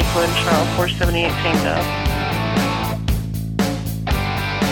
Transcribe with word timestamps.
Lakewood, 0.00 0.30
Charles 0.36 0.68
478 0.76 1.28
Tango. 1.44 1.76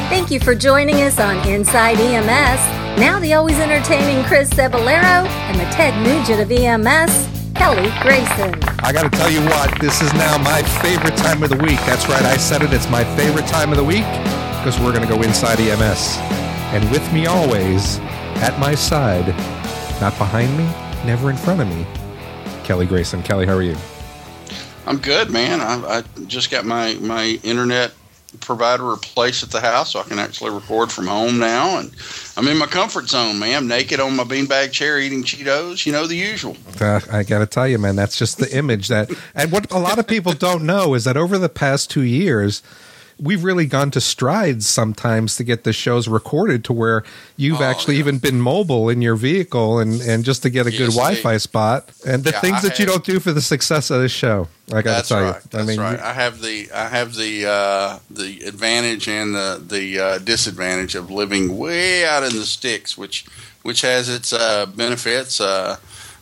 Thank 0.09 0.31
you 0.31 0.41
for 0.41 0.55
joining 0.55 1.03
us 1.03 1.21
on 1.21 1.37
Inside 1.47 2.01
EMS. 2.01 2.99
Now 2.99 3.21
the 3.21 3.35
always 3.35 3.59
entertaining 3.59 4.25
Chris 4.25 4.49
Cebollero 4.49 5.27
and 5.29 5.61
the 5.61 5.65
Ted 5.65 5.93
Nugent 6.03 6.41
of 6.41 6.51
EMS, 6.51 7.29
Kelly 7.55 7.93
Grayson. 8.01 8.55
I 8.83 8.91
got 8.91 9.03
to 9.03 9.11
tell 9.11 9.31
you 9.31 9.43
what, 9.43 9.79
this 9.83 10.01
is 10.01 10.11
now 10.15 10.39
my 10.39 10.63
favorite 10.81 11.17
time 11.19 11.43
of 11.43 11.51
the 11.51 11.59
week. 11.59 11.79
That's 11.81 12.09
right, 12.09 12.23
I 12.23 12.39
said 12.39 12.63
it. 12.63 12.73
It's 12.73 12.89
my 12.89 13.05
favorite 13.15 13.47
time 13.47 13.71
of 13.71 13.77
the 13.77 13.85
week 13.85 14.07
because 14.57 14.81
we're 14.81 14.95
going 14.95 15.07
to 15.07 15.15
go 15.15 15.21
inside 15.21 15.61
EMS. 15.61 16.17
And 16.73 16.91
with 16.91 17.13
me 17.13 17.27
always, 17.27 17.99
at 18.41 18.59
my 18.59 18.75
side, 18.75 19.29
not 20.01 20.17
behind 20.17 20.57
me, 20.57 20.65
never 21.05 21.29
in 21.29 21.37
front 21.37 21.61
of 21.61 21.69
me, 21.69 21.87
Kelly 22.65 22.87
Grayson. 22.87 23.23
Kelly, 23.23 23.45
how 23.45 23.55
are 23.55 23.63
you? 23.63 23.77
I'm 24.89 24.97
good, 24.97 25.31
man. 25.31 25.61
I, 25.61 25.99
I 25.99 26.03
just 26.29 26.51
got 26.51 26.65
my, 26.65 26.95
my 26.95 27.39
internet 27.43 27.93
provider 28.41 28.85
replaced 28.85 29.43
at 29.43 29.51
the 29.51 29.61
house 29.61 29.93
so 29.93 30.01
I 30.01 30.05
can 30.05 30.19
actually 30.19 30.51
record 30.51 30.91
from 30.91 31.07
home 31.09 31.39
now. 31.39 31.79
And 31.79 31.93
I'm 32.39 32.49
in 32.49 32.57
my 32.57 32.65
comfort 32.65 33.07
zone, 33.07 33.39
man. 33.39 33.55
I'm 33.55 33.69
naked 33.69 34.01
on 34.01 34.17
my 34.17 34.25
beanbag 34.25 34.73
chair 34.73 34.99
eating 34.99 35.25
Cheetos, 35.25 35.85
you 35.85 35.93
know, 35.93 36.07
the 36.07 36.17
usual. 36.17 36.57
Uh, 36.81 37.01
I 37.13 37.23
got 37.23 37.41
to 37.41 37.47
tell 37.47 37.69
you, 37.69 37.77
man, 37.77 37.97
that's 37.97 38.17
just 38.17 38.39
the 38.39 38.51
image 38.57 38.89
that, 38.89 39.11
and 39.35 39.53
what 39.53 39.71
a 39.71 39.79
lot 39.79 39.99
of 39.99 40.07
people 40.07 40.33
don't 40.33 40.65
know 40.65 40.95
is 40.95 41.05
that 41.05 41.19
over 41.19 41.37
the 41.37 41.51
past 41.51 41.91
two 41.91 42.03
years, 42.03 42.63
we've 43.21 43.43
really 43.43 43.67
gone 43.67 43.91
to 43.91 44.01
strides 44.01 44.67
sometimes 44.67 45.37
to 45.37 45.45
get 45.45 45.65
the 45.65 45.73
shows 45.73 46.09
recorded 46.09 46.65
to 46.65 46.73
where 46.73 47.03
you've 47.37 47.61
oh, 47.61 47.65
actually 47.65 47.95
yeah. 47.95 48.01
even 48.01 48.19
been 48.19 48.41
mobile 48.41 48.89
in 48.89 49.03
your 49.03 49.17
vehicle 49.17 49.79
and, 49.79 50.01
and 50.03 50.25
just 50.25 50.43
to 50.43 50.51
get 50.51 50.67
a 50.67 50.71
yes, 50.71 50.79
good 50.79 50.91
Wi-Fi 50.93 51.37
spot 51.39 51.91
and 52.07 52.25
the 52.25 52.31
yeah, 52.31 52.41
things 52.41 52.59
I 52.59 52.61
that 52.61 52.71
have, 52.71 52.81
you 52.81 52.87
don't 52.87 53.05
do 53.05 53.21
for 53.21 53.33
the 53.33 53.41
success 53.41 53.91
of 53.91 54.01
this 54.01 54.13
show. 54.13 54.49
I 54.73 54.83
got 54.83 55.03
to 55.03 55.09
tell 55.09 55.23
right, 55.23 55.35
you. 55.35 55.49
That's 55.51 55.55
I 55.55 55.63
mean, 55.67 55.81
right. 55.81 55.99
I 55.99 56.13
have 56.13 56.41
the 56.41 56.71
I 56.73 56.89
have 56.89 57.15
the 57.15 57.47
uh, 57.47 57.99
the 58.11 58.43
advantage 58.45 59.09
and 59.09 59.35
the 59.35 59.63
the 59.67 59.99
uh, 59.99 60.19
disadvantage 60.19 60.95
of 60.95 61.11
living 61.11 61.57
way 61.57 62.05
out 62.05 62.23
in 62.23 62.35
the 62.35 62.45
sticks, 62.45 62.97
which 62.97 63.25
which 63.63 63.81
has 63.81 64.09
its 64.09 64.33
uh, 64.33 64.67
benefits. 64.67 65.41
Uh, 65.41 65.77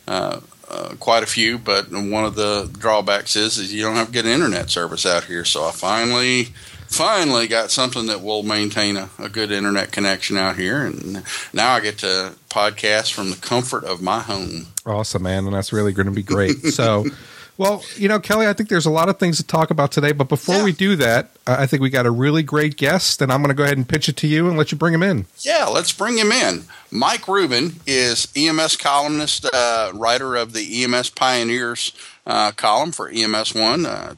uh, 0.07 0.39
uh, 0.69 0.95
quite 0.99 1.23
a 1.23 1.25
few, 1.25 1.57
but 1.57 1.89
one 1.91 2.25
of 2.25 2.35
the 2.35 2.69
drawbacks 2.77 3.37
is 3.37 3.57
is 3.57 3.73
you 3.73 3.81
don't 3.81 3.95
have 3.95 4.11
good 4.11 4.25
internet 4.25 4.69
service 4.69 5.05
out 5.05 5.23
here. 5.23 5.45
So 5.45 5.65
I 5.65 5.71
finally 5.71 6.49
finally 6.87 7.47
got 7.47 7.71
something 7.71 8.07
that 8.07 8.21
will 8.21 8.43
maintain 8.43 8.97
a, 8.97 9.09
a, 9.19 9.29
good 9.29 9.51
internet 9.51 9.91
connection 9.91 10.37
out 10.37 10.55
here. 10.55 10.85
And 10.85 11.23
now 11.53 11.73
I 11.73 11.79
get 11.79 11.99
to 11.99 12.33
podcast 12.49 13.13
from 13.13 13.29
the 13.29 13.35
comfort 13.35 13.83
of 13.83 14.01
my 14.01 14.19
home. 14.19 14.67
Awesome, 14.85 15.23
man. 15.23 15.45
And 15.45 15.53
that's 15.53 15.73
really 15.73 15.93
going 15.93 16.07
to 16.07 16.11
be 16.11 16.23
great. 16.23 16.57
So, 16.67 17.05
well, 17.57 17.83
you 17.95 18.07
know, 18.07 18.19
Kelly, 18.19 18.47
I 18.47 18.53
think 18.53 18.69
there's 18.69 18.85
a 18.85 18.91
lot 18.91 19.09
of 19.09 19.19
things 19.19 19.37
to 19.37 19.43
talk 19.45 19.69
about 19.69 19.91
today. 19.91 20.11
But 20.11 20.29
before 20.29 20.55
yeah. 20.55 20.63
we 20.63 20.71
do 20.71 20.95
that, 20.97 21.31
I 21.47 21.65
think 21.65 21.81
we 21.81 21.89
got 21.89 22.05
a 22.05 22.11
really 22.11 22.43
great 22.43 22.75
guest. 22.75 23.21
And 23.21 23.31
I'm 23.31 23.41
going 23.41 23.49
to 23.49 23.55
go 23.55 23.63
ahead 23.63 23.77
and 23.77 23.87
pitch 23.87 24.09
it 24.09 24.17
to 24.17 24.27
you 24.27 24.47
and 24.47 24.57
let 24.57 24.71
you 24.71 24.77
bring 24.77 24.93
him 24.93 25.03
in. 25.03 25.25
Yeah, 25.39 25.65
let's 25.65 25.91
bring 25.91 26.17
him 26.17 26.31
in. 26.31 26.65
Mike 26.91 27.27
Rubin 27.27 27.77
is 27.85 28.27
EMS 28.35 28.75
columnist, 28.77 29.45
uh, 29.53 29.91
writer 29.93 30.35
of 30.35 30.53
the 30.53 30.83
EMS 30.83 31.09
Pioneers 31.11 31.93
uh, 32.25 32.51
column 32.51 32.91
for 32.91 33.09
EMS 33.09 33.55
One. 33.55 33.85
Uh, 33.85 34.15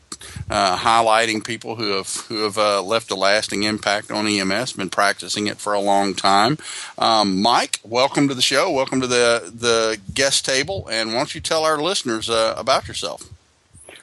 uh, 0.49 0.77
highlighting 0.77 1.44
people 1.44 1.75
who 1.75 1.91
have 1.91 2.25
who 2.27 2.44
have 2.44 2.58
uh, 2.58 2.81
left 2.81 3.11
a 3.11 3.16
lasting 3.16 3.64
impact 3.64 4.11
on 4.11 4.27
EMS, 4.27 4.73
been 4.73 4.89
practicing 4.89 5.47
it 5.47 5.58
for 5.58 5.73
a 5.73 5.80
long 5.80 6.14
time. 6.14 6.58
Um, 6.98 7.42
Mike, 7.42 7.80
welcome 7.83 8.27
to 8.27 8.33
the 8.33 8.42
show. 8.42 8.70
Welcome 8.70 8.99
to 9.02 9.08
the 9.08 9.52
the 9.54 9.98
guest 10.14 10.45
table, 10.45 10.87
and 10.92 11.11
why 11.11 11.20
don't 11.20 11.36
you 11.36 11.42
tell 11.42 11.64
our 11.64 11.77
listeners 11.77 12.30
uh, 12.30 12.54
about 12.58 12.87
yourself? 12.87 13.30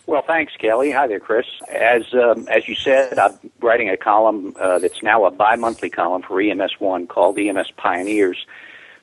Well, 0.06 0.22
thanks, 0.22 0.52
Kelly. 0.56 0.92
Hi 0.92 1.08
there, 1.08 1.18
Chris. 1.18 1.46
As 1.68 2.14
um, 2.14 2.46
as 2.46 2.68
you 2.68 2.76
said, 2.76 3.18
I'm 3.18 3.36
writing 3.60 3.90
a 3.90 3.96
column 3.96 4.54
uh, 4.58 4.78
that's 4.78 5.02
now 5.02 5.24
a 5.24 5.32
bi-monthly 5.32 5.90
column 5.90 6.22
for 6.22 6.40
EMS 6.40 6.78
One 6.78 7.08
called 7.08 7.36
EMS 7.36 7.72
Pioneers. 7.72 8.46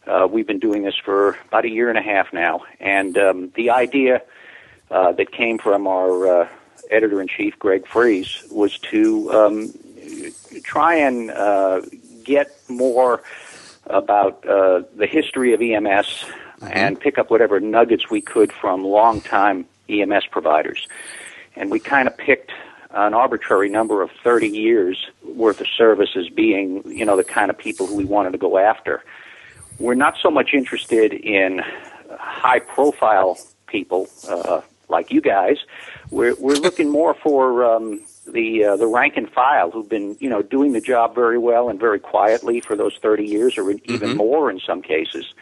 Uh, 0.08 0.30
we've 0.32 0.48
been 0.48 0.60
doing 0.60 0.84
this 0.84 0.96
for 0.96 1.38
about 1.48 1.66
a 1.66 1.70
year 1.70 1.90
and 1.90 1.98
a 1.98 2.02
half 2.02 2.32
now, 2.32 2.62
and 2.80 3.18
um, 3.18 3.52
the 3.56 3.70
idea 3.70 4.22
uh, 4.92 5.12
that 5.12 5.34
came 5.34 5.58
from 5.58 5.88
our 5.88 6.44
uh, 6.44 6.48
editor 6.90 7.22
in 7.22 7.28
chief, 7.28 7.60
Greg 7.60 7.86
Friese, 7.86 8.46
was 8.50 8.80
to 8.80 9.30
um, 9.34 9.74
try 10.64 10.96
and 10.96 11.32
uh, 11.32 11.82
get 12.24 12.50
more 12.70 13.22
about 13.88 14.48
uh, 14.48 14.84
the 14.96 15.06
history 15.06 15.54
of 15.54 15.62
EMS 15.62 16.08
mm-hmm. 16.08 16.68
and 16.72 16.98
pick 16.98 17.18
up 17.18 17.30
whatever 17.30 17.60
nuggets 17.60 18.10
we 18.10 18.22
could 18.22 18.54
from 18.54 18.86
long-time 18.86 19.66
EMS 19.90 20.26
providers. 20.32 20.88
And 21.56 21.72
we 21.72 21.80
kind 21.80 22.08
of 22.08 22.18
picked 22.18 22.52
an 22.92 23.14
arbitrary 23.14 23.70
number 23.70 24.02
of 24.02 24.12
30 24.24 24.48
years 24.48 25.08
worth 25.24 25.60
of 25.62 25.68
service 25.68 26.12
as 26.16 26.30
being, 26.30 26.84
you 26.86 27.06
know, 27.06 27.18
the 27.18 27.24
kind 27.24 27.50
of 27.50 27.58
people 27.58 27.88
who 27.88 27.96
we 27.96 28.06
wanted 28.06 28.32
to 28.32 28.38
go 28.38 28.58
after. 28.58 29.04
We're 29.80 29.96
not 29.96 30.16
so 30.22 30.30
much 30.30 30.54
interested 30.54 31.14
in 31.14 31.62
high 32.20 32.60
profile 32.60 33.38
people, 33.68 34.08
uh, 34.30 34.62
like 34.90 35.12
you 35.12 35.22
guys, 35.22 35.58
we're 36.12 36.36
we're 36.36 36.56
looking 36.56 36.90
more 36.90 37.16
for 37.16 37.66
um, 37.66 38.02
the 38.28 38.64
uh, 38.64 38.78
the 38.78 38.88
rank 38.88 39.18
and 39.18 39.30
file 39.30 39.72
who've 39.72 39.90
been 39.90 40.16
you 40.20 40.30
know 40.30 40.42
doing 40.42 40.74
the 40.74 40.82
job 40.82 41.16
very 41.16 41.38
well 41.38 41.70
and 41.70 41.80
very 41.80 42.00
quietly 42.00 42.62
for 42.62 42.76
those 42.76 42.98
30 43.02 43.26
years 43.26 43.58
or 43.58 43.72
even 43.72 44.10
mm-hmm. 44.10 44.18
more 44.18 44.52
in 44.52 44.60
some 44.60 44.82
cases 44.82 45.34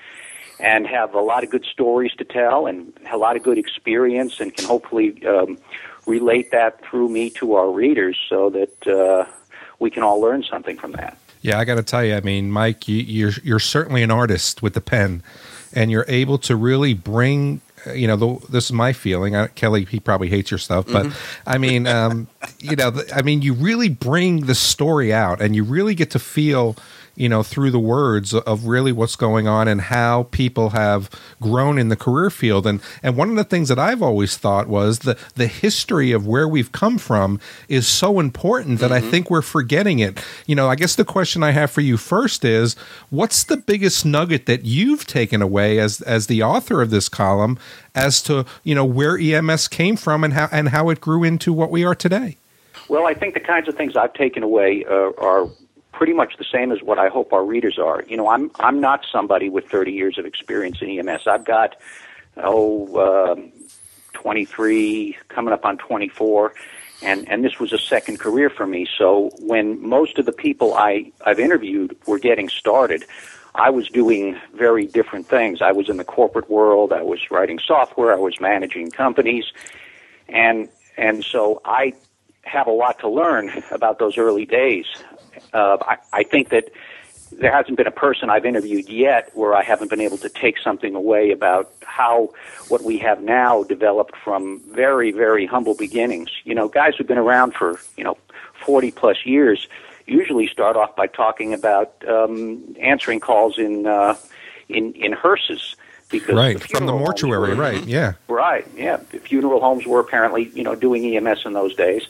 and 0.62 0.88
have 0.88 1.14
a 1.14 1.20
lot 1.20 1.44
of 1.44 1.50
good 1.50 1.66
stories 1.66 2.14
to 2.14 2.24
tell 2.24 2.68
and 2.68 2.94
a 3.12 3.18
lot 3.18 3.36
of 3.36 3.44
good 3.44 3.58
experience 3.58 4.40
and 4.40 4.56
can 4.56 4.66
hopefully 4.66 5.26
um, 5.26 5.58
relate 6.06 6.52
that 6.52 6.84
through 6.86 7.10
me 7.10 7.30
to 7.32 7.56
our 7.56 7.70
readers 7.72 8.18
so 8.30 8.50
that 8.50 8.88
uh, 8.88 9.26
we 9.80 9.90
can 9.90 10.04
all 10.04 10.22
learn 10.22 10.44
something 10.44 10.78
from 10.78 10.92
that. 10.94 11.18
Yeah, 11.42 11.60
I 11.60 11.66
got 11.66 11.76
to 11.76 11.84
tell 11.84 12.04
you, 12.04 12.16
I 12.16 12.22
mean, 12.22 12.52
Mike, 12.52 12.88
you, 12.88 12.98
you're 12.98 13.34
you're 13.44 13.60
certainly 13.60 14.04
an 14.04 14.12
artist 14.12 14.62
with 14.62 14.76
the 14.76 14.82
pen, 14.82 15.24
and 15.74 15.90
you're 15.90 16.06
able 16.08 16.38
to 16.40 16.56
really 16.56 16.94
bring 16.94 17.62
you 17.96 18.08
know, 18.08 18.16
the, 18.16 18.48
this 18.50 18.66
is 18.66 18.74
my 18.74 18.94
feeling. 18.94 19.36
I, 19.36 19.48
Kelly, 19.48 19.86
he 19.86 20.00
probably 20.00 20.30
hates 20.30 20.52
your 20.52 20.58
stuff, 20.58 20.86
but 20.86 21.08
mm-hmm. 21.08 21.50
I 21.50 21.58
mean, 21.58 21.88
um, 21.88 22.28
you 22.60 22.76
know, 22.76 22.94
I 23.14 23.22
mean, 23.22 23.42
you 23.42 23.54
really 23.54 23.90
bring 23.90 24.46
the 24.46 24.56
story 24.56 25.14
out, 25.14 25.42
and 25.42 25.56
you 25.56 25.64
really 25.64 25.96
get 25.96 26.12
to 26.12 26.20
feel 26.20 26.76
you 27.16 27.30
know, 27.30 27.44
through 27.44 27.72
the 27.72 27.80
words 27.80 28.34
of 28.34 28.66
really 28.66 28.92
what's 28.92 29.16
going 29.16 29.48
on 29.48 29.68
and 29.68 29.82
how 29.82 30.24
people 30.32 30.70
have 30.70 31.10
grown 31.42 31.78
in 31.78 31.90
the 31.90 31.96
career 31.96 32.30
field. 32.30 32.66
And 32.66 32.82
and 33.04 33.18
one 33.18 33.30
of 33.30 33.36
the 33.36 33.44
things 33.44 33.70
that 33.70 33.80
I've 33.80 34.02
always 34.02 34.38
thought 34.38 34.68
was 34.68 35.00
the 35.00 35.18
the 35.36 35.48
history 35.48 36.12
of 36.12 36.26
where 36.26 36.48
we've 36.48 36.72
come 36.72 36.98
from 36.98 37.40
is 37.68 37.88
so 37.88 38.20
important 38.20 38.80
that 38.80 38.92
mm-hmm. 38.92 39.06
I 39.06 39.12
think 39.12 39.30
we're 39.30 39.42
forgetting 39.42 40.00
it. 40.00 40.24
You 40.46 40.56
know, 40.56 40.70
I 40.70 40.76
guess 40.76 40.96
the 40.96 41.06
question 41.06 41.44
I 41.44 41.52
have 41.52 41.72
for 41.72 41.82
you 41.82 41.98
first 41.98 42.46
is 42.46 42.76
what's 43.10 43.44
the 43.44 43.58
biggest 43.58 44.06
nugget 44.06 44.46
that 44.46 44.66
you've 44.66 45.06
taken 45.06 45.42
away 45.42 45.80
as 45.80 46.02
as 46.02 46.28
the 46.28 46.44
author 46.44 46.82
of 46.82 46.90
this 46.90 47.10
column 47.10 47.60
as 47.94 48.22
to, 48.24 48.46
you 48.64 48.76
know, 48.76 48.86
where 48.86 49.18
EMS 49.18 49.68
came 49.68 49.96
from 49.96 50.24
and 50.24 50.34
how 50.34 50.48
and 50.52 50.70
how 50.70 50.90
it 50.90 51.02
grew 51.02 51.24
into 51.24 51.54
what 51.54 51.72
we 51.72 51.84
are 51.84 51.96
today? 51.96 52.38
Well, 52.90 53.08
I 53.08 53.14
think 53.14 53.34
the 53.34 53.40
kinds 53.40 53.68
of 53.68 53.76
things 53.76 53.96
I've 53.96 54.14
taken 54.14 54.44
away 54.44 54.86
uh, 54.86 55.12
are 55.18 55.48
pretty 56.02 56.14
much 56.14 56.36
the 56.38 56.46
same 56.52 56.72
as 56.72 56.82
what 56.82 56.98
I 56.98 57.10
hope 57.10 57.32
our 57.32 57.46
readers 57.46 57.78
are. 57.78 58.04
You 58.08 58.18
know, 58.18 58.28
I'm 58.28 58.50
I'm 58.60 58.82
not 58.82 59.06
somebody 59.12 59.50
with 59.50 59.70
30 59.70 59.92
years 59.92 60.18
of 60.18 60.26
experience 60.26 60.82
in 60.82 60.90
EMS. 60.90 61.28
I've 61.28 61.46
got 61.46 61.76
oh, 62.38 63.34
um, 63.34 63.52
23, 64.14 65.16
coming 65.28 65.54
up 65.54 65.64
on 65.64 65.78
24, 65.78 66.56
and 67.04 67.30
and 67.30 67.46
this 67.46 67.60
was 67.60 67.72
a 67.72 67.78
second 67.78 68.20
career 68.20 68.50
for 68.50 68.66
me. 68.66 68.88
So 68.98 69.30
when 69.42 69.80
most 69.88 70.18
of 70.18 70.26
the 70.26 70.32
people 70.32 70.74
I 70.74 71.12
I've 71.24 71.40
interviewed 71.40 71.96
were 72.08 72.18
getting 72.18 72.50
started. 72.50 73.06
I 73.54 73.70
was 73.70 73.88
doing 73.88 74.40
very 74.56 74.88
different 74.88 75.28
things. 75.28 75.62
I 75.62 75.72
was 75.72 75.88
in 75.88 75.98
the 75.98 76.06
corporate 76.06 76.50
world. 76.50 76.94
I 76.94 77.04
was 77.04 77.30
writing 77.30 77.60
software. 77.60 78.12
I 78.12 78.16
was 78.16 78.40
managing 78.42 78.90
companies, 78.90 79.52
and 80.30 80.68
and 80.98 81.24
so 81.24 81.62
I 81.64 81.94
have 82.44 82.68
a 82.68 82.72
lot 82.72 83.00
to 83.00 83.08
learn 83.08 83.52
about 83.72 84.00
those 84.00 84.18
early 84.18 84.46
days. 84.46 84.86
Uh, 85.54 85.78
I, 85.82 85.98
I 86.14 86.24
think 86.24 86.50
that 86.50 86.70
there 87.32 87.52
hasn't 87.52 87.78
been 87.78 87.88
a 87.88 87.92
person 87.92 88.30
I've 88.30 88.46
interviewed 88.46 88.90
yet 88.90 89.32
where 89.36 89.56
I 89.56 89.64
haven't 89.64 89.90
been 89.90 90.02
able 90.02 90.18
to 90.18 90.30
take 90.30 90.58
something 90.58 90.96
away 90.96 91.32
about 91.32 91.72
how 91.84 92.34
what 92.68 92.84
we 92.84 92.98
have 93.00 93.22
now 93.22 93.64
developed 93.64 94.16
from 94.18 94.62
very, 94.70 95.12
very 95.12 95.46
humble 95.46 95.76
beginnings. 95.76 96.30
You 96.44 96.56
know, 96.56 96.68
guys 96.68 96.96
who've 96.96 97.08
been 97.08 97.18
around 97.18 97.54
for, 97.54 97.80
you 97.98 98.04
know, 98.04 98.18
40 98.66 98.92
plus 98.92 99.26
years 99.26 99.68
usually 100.06 100.48
start 100.48 100.76
off 100.76 100.96
by 100.96 101.08
talking 101.08 101.54
about 101.54 101.94
um, 102.08 102.76
answering 102.82 103.20
calls 103.20 103.58
in, 103.58 103.88
uh, 103.88 104.16
in, 104.68 104.94
in 104.94 105.14
hearses. 105.14 105.76
Because 106.10 106.36
right, 106.36 106.60
the 106.60 106.68
from 106.68 106.88
the 106.88 106.92
mortuary, 106.92 107.56
were, 107.56 107.56
right, 107.56 107.82
yeah. 107.86 108.14
Right, 108.28 108.68
yeah. 108.76 108.98
The 108.98 109.20
funeral 109.20 109.62
homes 109.62 109.86
were 109.86 110.02
apparently, 110.02 110.50
you 110.50 110.62
know, 110.62 110.76
doing 110.76 111.16
EMS 111.16 111.46
in 111.46 111.54
those 111.54 111.74
days. 111.74 112.06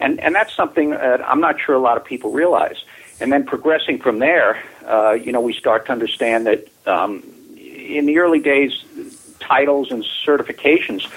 And, 0.00 0.20
and 0.20 0.34
that's 0.34 0.54
something 0.54 0.90
that 0.90 1.26
I'm 1.28 1.40
not 1.40 1.60
sure 1.60 1.74
a 1.74 1.80
lot 1.80 1.96
of 1.96 2.04
people 2.04 2.30
realize. 2.30 2.84
And 3.20 3.32
then 3.32 3.44
progressing 3.44 3.98
from 3.98 4.20
there, 4.20 4.62
uh, 4.86 5.12
you 5.12 5.32
know, 5.32 5.40
we 5.40 5.52
start 5.52 5.86
to 5.86 5.92
understand 5.92 6.46
that 6.46 6.68
um, 6.86 7.22
in 7.56 8.06
the 8.06 8.18
early 8.18 8.38
days, 8.38 8.84
titles 9.40 9.90
and 9.90 10.04
certifications 10.24 11.08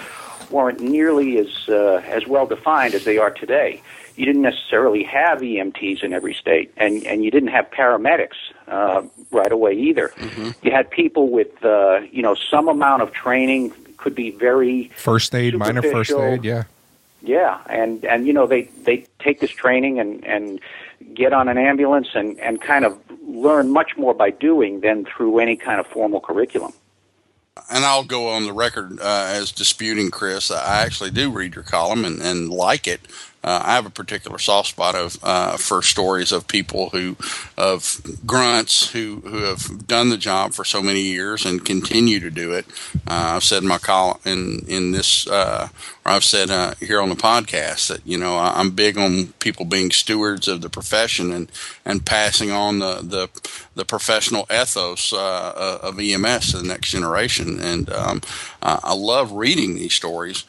weren't 0.51 0.79
nearly 0.79 1.37
as 1.37 1.69
uh, 1.69 2.01
as 2.05 2.27
well 2.27 2.45
defined 2.45 2.93
as 2.93 3.05
they 3.05 3.17
are 3.17 3.31
today. 3.31 3.81
You 4.15 4.25
didn't 4.25 4.41
necessarily 4.41 5.03
have 5.03 5.39
EMTs 5.39 6.03
in 6.03 6.13
every 6.13 6.33
state, 6.33 6.71
and 6.75 7.05
and 7.05 7.23
you 7.23 7.31
didn't 7.31 7.49
have 7.49 7.69
paramedics 7.71 8.35
uh, 8.67 9.03
right 9.31 9.51
away 9.51 9.73
either. 9.73 10.09
Mm-hmm. 10.09 10.65
You 10.65 10.71
had 10.71 10.89
people 10.89 11.29
with 11.29 11.63
uh, 11.63 12.01
you 12.11 12.21
know 12.21 12.35
some 12.35 12.67
amount 12.67 13.03
of 13.03 13.13
training, 13.13 13.73
could 13.97 14.15
be 14.15 14.31
very 14.31 14.91
First 14.95 15.33
aid, 15.33 15.57
minor 15.57 15.81
first 15.81 16.11
aid. 16.11 16.43
Yeah. 16.43 16.63
Yeah, 17.21 17.61
and 17.67 18.03
and 18.05 18.27
you 18.27 18.33
know 18.33 18.47
they 18.47 18.63
they 18.83 19.05
take 19.19 19.39
this 19.39 19.51
training 19.51 19.99
and 19.99 20.25
and 20.25 20.59
get 21.13 21.33
on 21.33 21.47
an 21.47 21.57
ambulance 21.57 22.09
and 22.13 22.39
and 22.39 22.61
kind 22.61 22.85
of 22.85 22.97
learn 23.25 23.69
much 23.71 23.97
more 23.97 24.13
by 24.13 24.29
doing 24.29 24.81
than 24.81 25.05
through 25.05 25.39
any 25.39 25.55
kind 25.55 25.79
of 25.79 25.87
formal 25.87 26.19
curriculum. 26.19 26.73
and 27.69 27.85
I'll 27.85 28.03
go 28.03 28.29
on 28.29 28.45
the 28.45 28.53
record 28.53 28.99
uh, 28.99 29.27
as 29.29 29.51
disputing 29.51 30.09
Chris. 30.09 30.51
I 30.51 30.83
actually 30.83 31.11
do 31.11 31.29
read 31.31 31.55
your 31.55 31.63
column 31.63 32.05
and, 32.05 32.21
and 32.21 32.49
like 32.49 32.87
it. 32.87 33.01
Uh, 33.43 33.61
I 33.65 33.73
have 33.73 33.87
a 33.87 33.89
particular 33.91 34.37
soft 34.37 34.69
spot 34.69 34.93
of 34.93 35.17
uh, 35.23 35.57
for 35.57 35.81
stories 35.81 36.31
of 36.31 36.47
people 36.47 36.89
who, 36.91 37.17
of 37.57 37.99
grunts 38.25 38.91
who 38.91 39.21
who 39.25 39.37
have 39.43 39.87
done 39.87 40.09
the 40.09 40.17
job 40.17 40.53
for 40.53 40.63
so 40.63 40.81
many 40.81 41.01
years 41.01 41.43
and 41.45 41.65
continue 41.65 42.19
to 42.19 42.29
do 42.29 42.53
it. 42.53 42.65
Uh, 43.07 43.33
I've 43.35 43.43
said 43.43 43.63
in 43.63 43.67
my 43.69 43.79
column 43.79 44.19
in 44.25 44.63
in 44.67 44.91
this, 44.91 45.25
uh, 45.27 45.69
or 46.05 46.11
I've 46.11 46.23
said 46.23 46.51
uh, 46.51 46.75
here 46.79 47.01
on 47.01 47.09
the 47.09 47.15
podcast 47.15 47.87
that 47.87 48.05
you 48.05 48.17
know 48.17 48.37
I- 48.37 48.59
I'm 48.59 48.71
big 48.71 48.97
on 48.97 49.33
people 49.39 49.65
being 49.65 49.89
stewards 49.89 50.47
of 50.47 50.61
the 50.61 50.69
profession 50.69 51.31
and 51.31 51.51
and 51.83 52.05
passing 52.05 52.51
on 52.51 52.77
the 52.77 52.95
the, 53.01 53.29
the 53.73 53.85
professional 53.85 54.45
ethos 54.51 55.13
uh, 55.13 55.79
of 55.81 55.99
EMS 55.99 56.51
to 56.51 56.57
the 56.59 56.67
next 56.67 56.89
generation. 56.91 57.59
And 57.59 57.89
um, 57.91 58.21
I 58.61 58.93
love 58.93 59.31
reading 59.31 59.73
these 59.75 59.93
stories. 59.95 60.43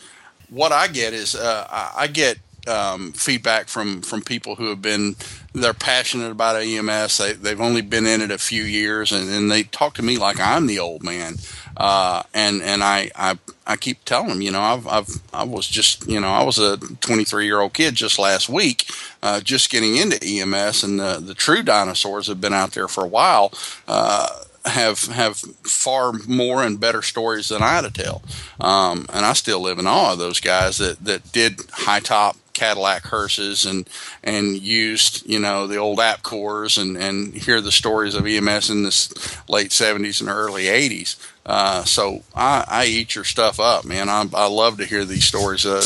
What 0.50 0.72
I 0.72 0.88
get 0.88 1.14
is 1.14 1.34
I 1.34 2.06
get 2.12 2.38
um, 2.68 3.12
feedback 3.12 3.68
from 3.68 4.02
from 4.02 4.22
people 4.22 4.56
who 4.56 4.68
have 4.68 4.82
been 4.82 5.16
they're 5.54 5.74
passionate 5.74 6.30
about 6.30 6.62
EMS. 6.62 7.18
They 7.18 7.32
they've 7.34 7.60
only 7.60 7.82
been 7.82 8.06
in 8.06 8.20
it 8.20 8.30
a 8.30 8.38
few 8.38 8.62
years, 8.62 9.12
and, 9.12 9.28
and 9.28 9.50
they 9.50 9.64
talk 9.64 9.94
to 9.94 10.02
me 10.02 10.16
like 10.16 10.40
I'm 10.40 10.66
the 10.66 10.78
old 10.78 11.02
man. 11.02 11.36
Uh, 11.76 12.22
and 12.32 12.62
and 12.62 12.82
I, 12.82 13.10
I 13.14 13.38
I 13.66 13.76
keep 13.76 14.04
telling 14.04 14.28
them, 14.28 14.42
you 14.42 14.50
know, 14.50 14.60
I've 14.60 14.86
I've 14.86 15.08
I 15.32 15.44
was 15.44 15.66
just 15.66 16.06
you 16.08 16.20
know 16.20 16.28
I 16.28 16.42
was 16.42 16.58
a 16.58 16.76
23 16.76 17.44
year 17.44 17.60
old 17.60 17.74
kid 17.74 17.94
just 17.94 18.18
last 18.18 18.48
week, 18.48 18.88
uh, 19.22 19.40
just 19.40 19.70
getting 19.70 19.96
into 19.96 20.22
EMS, 20.22 20.84
and 20.84 21.00
the 21.00 21.20
the 21.22 21.34
true 21.34 21.62
dinosaurs 21.62 22.26
have 22.28 22.40
been 22.40 22.54
out 22.54 22.72
there 22.72 22.88
for 22.88 23.04
a 23.04 23.08
while. 23.08 23.52
Uh, 23.88 24.28
have 24.64 25.06
have 25.06 25.38
far 25.38 26.12
more 26.28 26.62
and 26.62 26.78
better 26.78 27.02
stories 27.02 27.48
than 27.48 27.62
I 27.62 27.80
to 27.80 27.90
tell, 27.90 28.22
um, 28.60 29.06
and 29.12 29.26
I 29.26 29.32
still 29.32 29.60
live 29.60 29.78
in 29.78 29.86
awe 29.86 30.12
of 30.12 30.18
those 30.18 30.40
guys 30.40 30.78
that 30.78 31.04
that 31.04 31.32
did 31.32 31.60
high 31.72 32.00
top 32.00 32.36
Cadillac 32.62 33.02
hearses 33.02 33.64
and 33.64 33.88
and 34.22 34.56
used 34.56 35.28
you 35.28 35.40
know 35.40 35.66
the 35.66 35.78
old 35.78 35.98
app 35.98 36.22
cores 36.22 36.78
and 36.78 36.96
and 36.96 37.34
hear 37.34 37.60
the 37.60 37.72
stories 37.72 38.14
of 38.14 38.24
EMS 38.24 38.70
in 38.70 38.84
the 38.84 39.32
late 39.48 39.70
70s 39.70 40.20
and 40.20 40.30
early 40.30 40.64
80s. 40.66 41.16
Uh, 41.44 41.82
so 41.82 42.22
I, 42.36 42.64
I 42.68 42.84
eat 42.84 43.16
your 43.16 43.24
stuff 43.24 43.58
up, 43.58 43.84
man. 43.84 44.08
I, 44.08 44.24
I 44.32 44.46
love 44.46 44.76
to 44.78 44.84
hear 44.84 45.04
these 45.04 45.24
stories 45.24 45.66
uh, 45.66 45.82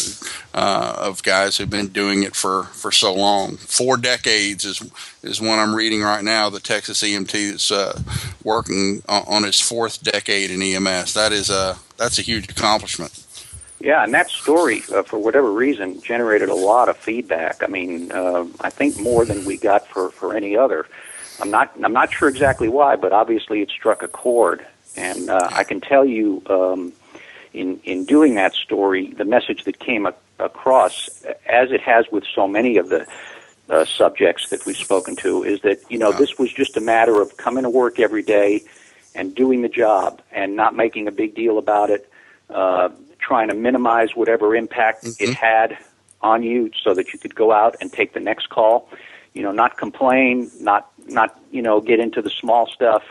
uh, 0.52 0.96
of 0.98 1.22
guys 1.22 1.56
who've 1.56 1.70
been 1.70 1.88
doing 1.88 2.24
it 2.24 2.36
for, 2.36 2.64
for 2.64 2.92
so 2.92 3.14
long. 3.14 3.56
Four 3.56 3.96
decades 3.96 4.66
is 4.66 4.82
is 5.22 5.40
one 5.40 5.58
I'm 5.58 5.74
reading 5.74 6.02
right 6.02 6.22
now. 6.22 6.50
The 6.50 6.60
Texas 6.60 7.02
EMT 7.02 7.52
that's 7.52 7.70
uh, 7.70 7.98
working 8.44 9.02
on, 9.08 9.24
on 9.26 9.42
his 9.44 9.58
fourth 9.58 10.02
decade 10.02 10.50
in 10.50 10.60
EMS. 10.60 11.14
That 11.14 11.32
is 11.32 11.48
a 11.48 11.78
that's 11.96 12.18
a 12.18 12.22
huge 12.22 12.50
accomplishment. 12.50 13.25
Yeah, 13.80 14.02
and 14.02 14.14
that 14.14 14.30
story, 14.30 14.82
uh, 14.92 15.02
for 15.02 15.18
whatever 15.18 15.52
reason, 15.52 16.00
generated 16.00 16.48
a 16.48 16.54
lot 16.54 16.88
of 16.88 16.96
feedback. 16.96 17.62
I 17.62 17.66
mean, 17.66 18.10
uh, 18.10 18.46
I 18.60 18.70
think 18.70 18.98
more 18.98 19.24
than 19.24 19.44
we 19.44 19.58
got 19.58 19.86
for, 19.86 20.10
for 20.10 20.34
any 20.34 20.56
other. 20.56 20.86
I'm 21.40 21.50
not 21.50 21.72
I'm 21.82 21.92
not 21.92 22.12
sure 22.12 22.28
exactly 22.28 22.68
why, 22.68 22.96
but 22.96 23.12
obviously 23.12 23.60
it 23.60 23.70
struck 23.70 24.02
a 24.02 24.08
chord. 24.08 24.64
And 24.96 25.28
uh, 25.28 25.48
I 25.52 25.64
can 25.64 25.80
tell 25.82 26.06
you, 26.06 26.42
um, 26.48 26.92
in 27.52 27.78
in 27.84 28.06
doing 28.06 28.36
that 28.36 28.54
story, 28.54 29.12
the 29.12 29.26
message 29.26 29.64
that 29.64 29.78
came 29.78 30.06
a- 30.06 30.14
across, 30.38 31.10
as 31.46 31.70
it 31.72 31.82
has 31.82 32.06
with 32.10 32.24
so 32.34 32.48
many 32.48 32.78
of 32.78 32.88
the 32.88 33.06
uh, 33.68 33.84
subjects 33.84 34.48
that 34.48 34.64
we've 34.64 34.76
spoken 34.76 35.16
to, 35.16 35.44
is 35.44 35.60
that 35.60 35.80
you 35.90 35.98
know 35.98 36.12
this 36.12 36.38
was 36.38 36.50
just 36.50 36.78
a 36.78 36.80
matter 36.80 37.20
of 37.20 37.36
coming 37.36 37.64
to 37.64 37.70
work 37.70 37.98
every 37.98 38.22
day 38.22 38.62
and 39.14 39.34
doing 39.34 39.60
the 39.60 39.68
job 39.68 40.22
and 40.32 40.56
not 40.56 40.74
making 40.74 41.08
a 41.08 41.12
big 41.12 41.34
deal 41.34 41.58
about 41.58 41.90
it. 41.90 42.10
Uh, 42.48 42.88
trying 43.26 43.48
to 43.48 43.54
minimize 43.54 44.10
whatever 44.14 44.54
impact 44.54 45.04
it 45.20 45.34
had 45.34 45.76
on 46.20 46.42
you 46.42 46.70
so 46.84 46.94
that 46.94 47.12
you 47.12 47.18
could 47.18 47.34
go 47.34 47.52
out 47.52 47.74
and 47.80 47.92
take 47.92 48.12
the 48.14 48.20
next 48.20 48.48
call. 48.50 48.88
You 49.34 49.42
know 49.42 49.52
not 49.52 49.76
complain 49.76 50.50
not 50.60 50.82
not 51.08 51.38
you 51.50 51.60
know 51.60 51.80
get 51.80 51.98
into 52.00 52.22
the 52.22 52.30
small 52.30 52.66
stuff 52.66 53.02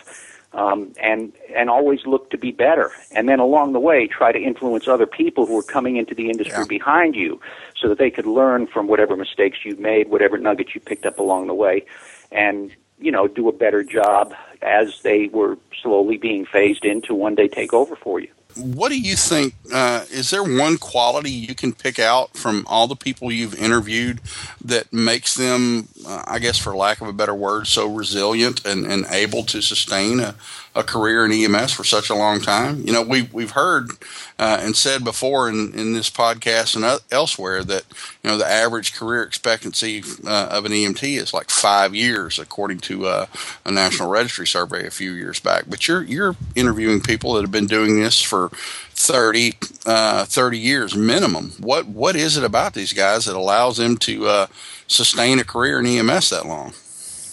um, 0.53 0.93
and 1.01 1.33
and 1.53 1.69
always 1.69 2.05
look 2.05 2.29
to 2.31 2.37
be 2.37 2.51
better. 2.51 2.91
And 3.11 3.27
then 3.29 3.39
along 3.39 3.73
the 3.73 3.79
way 3.79 4.07
try 4.07 4.31
to 4.31 4.39
influence 4.39 4.87
other 4.87 5.05
people 5.05 5.45
who 5.45 5.59
are 5.59 5.63
coming 5.77 5.97
into 5.97 6.15
the 6.15 6.29
industry 6.29 6.63
Yeah. 6.63 6.77
behind 6.77 7.15
you 7.15 7.39
so 7.79 7.89
that 7.89 7.97
they 7.97 8.09
could 8.09 8.25
learn 8.25 8.65
from 8.67 8.87
whatever 8.87 9.15
mistakes 9.17 9.59
you've 9.65 9.79
made 9.79 10.09
whatever 10.09 10.37
nuggets 10.37 10.73
you 10.73 10.81
picked 10.81 11.05
up 11.05 11.19
along 11.19 11.47
the 11.47 11.53
way 11.53 11.85
and 12.31 12.71
you 12.99 13.11
know 13.11 13.27
do 13.27 13.47
a 13.49 13.51
better 13.51 13.83
job 13.83 14.33
as 14.61 14.87
they 15.03 15.27
were 15.27 15.57
slowly 15.81 16.17
being 16.17 16.45
phased 16.45 16.85
in 16.85 17.01
to 17.01 17.13
one 17.13 17.35
day 17.35 17.47
take 17.59 17.73
over 17.73 17.95
for 17.97 18.19
you 18.19 18.29
what 18.55 18.89
do 18.89 18.99
you 18.99 19.15
think? 19.15 19.53
Uh, 19.71 20.05
is 20.11 20.29
there 20.29 20.43
one 20.43 20.77
quality 20.77 21.29
you 21.29 21.55
can 21.55 21.73
pick 21.73 21.99
out 21.99 22.35
from 22.35 22.65
all 22.67 22.87
the 22.87 22.95
people 22.95 23.31
you've 23.31 23.55
interviewed 23.55 24.21
that 24.63 24.91
makes 24.93 25.35
them, 25.35 25.87
uh, 26.07 26.23
I 26.25 26.39
guess, 26.39 26.57
for 26.57 26.75
lack 26.75 27.01
of 27.01 27.07
a 27.07 27.13
better 27.13 27.35
word, 27.35 27.67
so 27.67 27.93
resilient 27.93 28.65
and, 28.65 28.85
and 28.85 29.05
able 29.09 29.43
to 29.43 29.61
sustain 29.61 30.19
a, 30.19 30.35
a 30.75 30.83
career 30.83 31.25
in 31.25 31.31
EMS 31.31 31.71
for 31.71 31.83
such 31.83 32.09
a 32.09 32.15
long 32.15 32.41
time? 32.41 32.81
You 32.85 32.93
know, 32.93 33.01
we've 33.01 33.33
we've 33.33 33.51
heard 33.51 33.91
uh, 34.37 34.59
and 34.61 34.75
said 34.75 35.03
before 35.03 35.47
in, 35.49 35.73
in 35.73 35.93
this 35.93 36.09
podcast 36.09 36.75
and 36.75 37.01
elsewhere 37.11 37.63
that 37.63 37.85
you 38.23 38.29
know 38.29 38.37
the 38.37 38.45
average 38.45 38.93
career 38.93 39.23
expectancy 39.23 40.03
uh, 40.25 40.49
of 40.51 40.65
an 40.65 40.71
EMT 40.71 41.17
is 41.17 41.33
like 41.33 41.49
five 41.49 41.95
years, 41.95 42.37
according 42.37 42.79
to 42.79 43.07
uh, 43.07 43.25
a 43.65 43.71
National 43.71 44.09
Registry 44.09 44.47
survey 44.47 44.85
a 44.85 44.91
few 44.91 45.13
years 45.13 45.39
back. 45.39 45.63
But 45.67 45.87
you're 45.87 46.03
you're 46.03 46.35
interviewing 46.55 47.01
people 47.01 47.33
that 47.33 47.41
have 47.41 47.51
been 47.51 47.67
doing 47.67 47.99
this 47.99 48.21
for 48.21 48.49
30, 48.95 49.53
uh, 49.85 50.25
30 50.25 50.57
years 50.57 50.95
minimum. 50.95 51.53
What 51.59 51.87
what 51.87 52.15
is 52.15 52.37
it 52.37 52.43
about 52.43 52.73
these 52.73 52.93
guys 52.93 53.25
that 53.25 53.35
allows 53.35 53.77
them 53.77 53.97
to 53.97 54.27
uh, 54.27 54.47
sustain 54.87 55.39
a 55.39 55.43
career 55.43 55.79
in 55.79 55.85
EMS 55.85 56.29
that 56.31 56.45
long? 56.45 56.73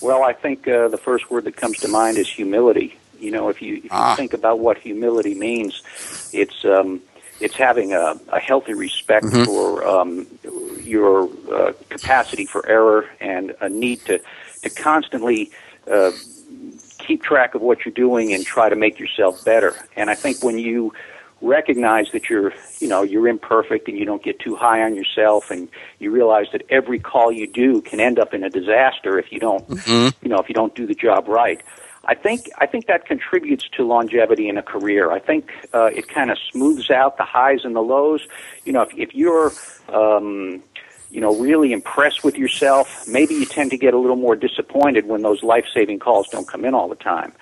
Well, 0.01 0.25
I 0.25 0.33
think 0.33 0.67
uh, 0.67 0.89
the 0.89 0.99
first 0.99 1.31
word 1.31 1.45
that 1.45 1.57
comes 1.57 1.79
to 1.79 1.89
mind 1.89 2.19
is 2.19 2.29
humility. 2.29 2.99
You 3.23 3.31
know, 3.31 3.49
if 3.49 3.63
you, 3.63 3.77
if 3.77 3.85
you 3.85 3.91
Ah. 3.93 4.17
think 4.17 4.33
about 4.35 4.59
what 4.59 4.79
humility 4.79 5.35
means, 5.35 5.81
it's 6.33 6.65
um, 6.65 7.01
it's 7.41 7.55
having 7.55 7.93
a, 7.93 8.19
a 8.29 8.41
healthy 8.41 8.75
respect 8.75 9.27
for 9.47 9.87
um, 9.87 10.27
your 10.83 11.29
uh, 11.53 11.73
capacity 11.89 12.47
for 12.47 12.69
error 12.69 13.09
and 13.21 13.55
a 13.61 13.69
need 13.69 14.05
to 14.07 14.19
to 14.63 14.71
constantly 14.71 15.51
uh, 15.91 16.11
keep 16.99 17.23
track 17.23 17.55
of 17.55 17.63
what 17.63 17.85
you're 17.85 17.95
doing 17.95 18.33
and 18.35 18.45
try 18.45 18.69
to 18.69 18.77
make 18.77 18.99
yourself 18.99 19.45
better. 19.45 19.75
And 19.97 20.11
I 20.11 20.15
think 20.15 20.43
when 20.43 20.59
you 20.59 20.93
recognize 21.41 22.07
that 22.13 22.29
you're 22.31 22.53
you 22.81 22.87
know 22.89 23.03
you're 23.03 23.27
imperfect 23.29 23.89
and 23.89 23.99
you 23.99 24.05
don't 24.05 24.23
get 24.23 24.39
too 24.39 24.55
high 24.57 24.81
on 24.83 24.95
yourself 24.95 25.51
and 25.51 25.69
you 25.99 26.11
realize 26.11 26.47
that 26.53 26.63
every 26.71 26.99
call 27.01 27.33
you 27.33 27.47
do 27.49 27.81
can 27.83 27.99
end 28.01 28.19
up 28.19 28.33
in 28.35 28.45
a 28.45 28.51
disaster 28.51 29.19
if 29.19 29.33
you 29.33 29.41
don't 29.41 29.65
you 30.23 30.29
know 30.29 30.39
if 30.39 30.49
you 30.49 30.55
don't 30.55 30.75
do 30.77 30.87
the 30.87 30.95
job 30.95 31.27
right 31.27 31.61
i 32.05 32.15
think 32.15 32.51
i 32.59 32.67
think 32.67 32.87
that 32.87 33.07
contributes 33.07 33.69
to 33.69 33.85
longevity 33.85 34.49
in 34.49 34.57
a 34.59 34.63
career 34.63 35.11
i 35.13 35.19
think 35.19 35.53
uh, 35.75 35.91
it 35.95 36.09
kind 36.09 36.31
of 36.31 36.39
smooths 36.51 36.91
out 36.91 37.17
the 37.17 37.25
highs 37.25 37.65
and 37.65 37.75
the 37.75 37.81
lows 37.81 38.27
you 38.65 38.73
know 38.73 38.83
if, 38.83 38.91
if 38.97 39.15
you're 39.15 39.53
um 39.89 40.63
you 41.11 41.21
know 41.21 41.39
really 41.39 41.73
impressed 41.73 42.25
with 42.25 42.37
yourself 42.37 43.07
maybe 43.07 43.35
you 43.35 43.47
tend 43.47 43.71
to 43.71 43.77
get 43.77 43.95
a 43.95 43.99
little 43.99 44.17
more 44.17 44.37
disappointed 44.37 45.07
when 45.07 45.23
those 45.23 45.43
life-saving 45.43 45.99
calls 45.99 46.29
don't 46.29 46.49
come 46.49 46.65
in 46.65 46.75
all 46.75 46.89
the 46.89 46.97
time 46.97 47.33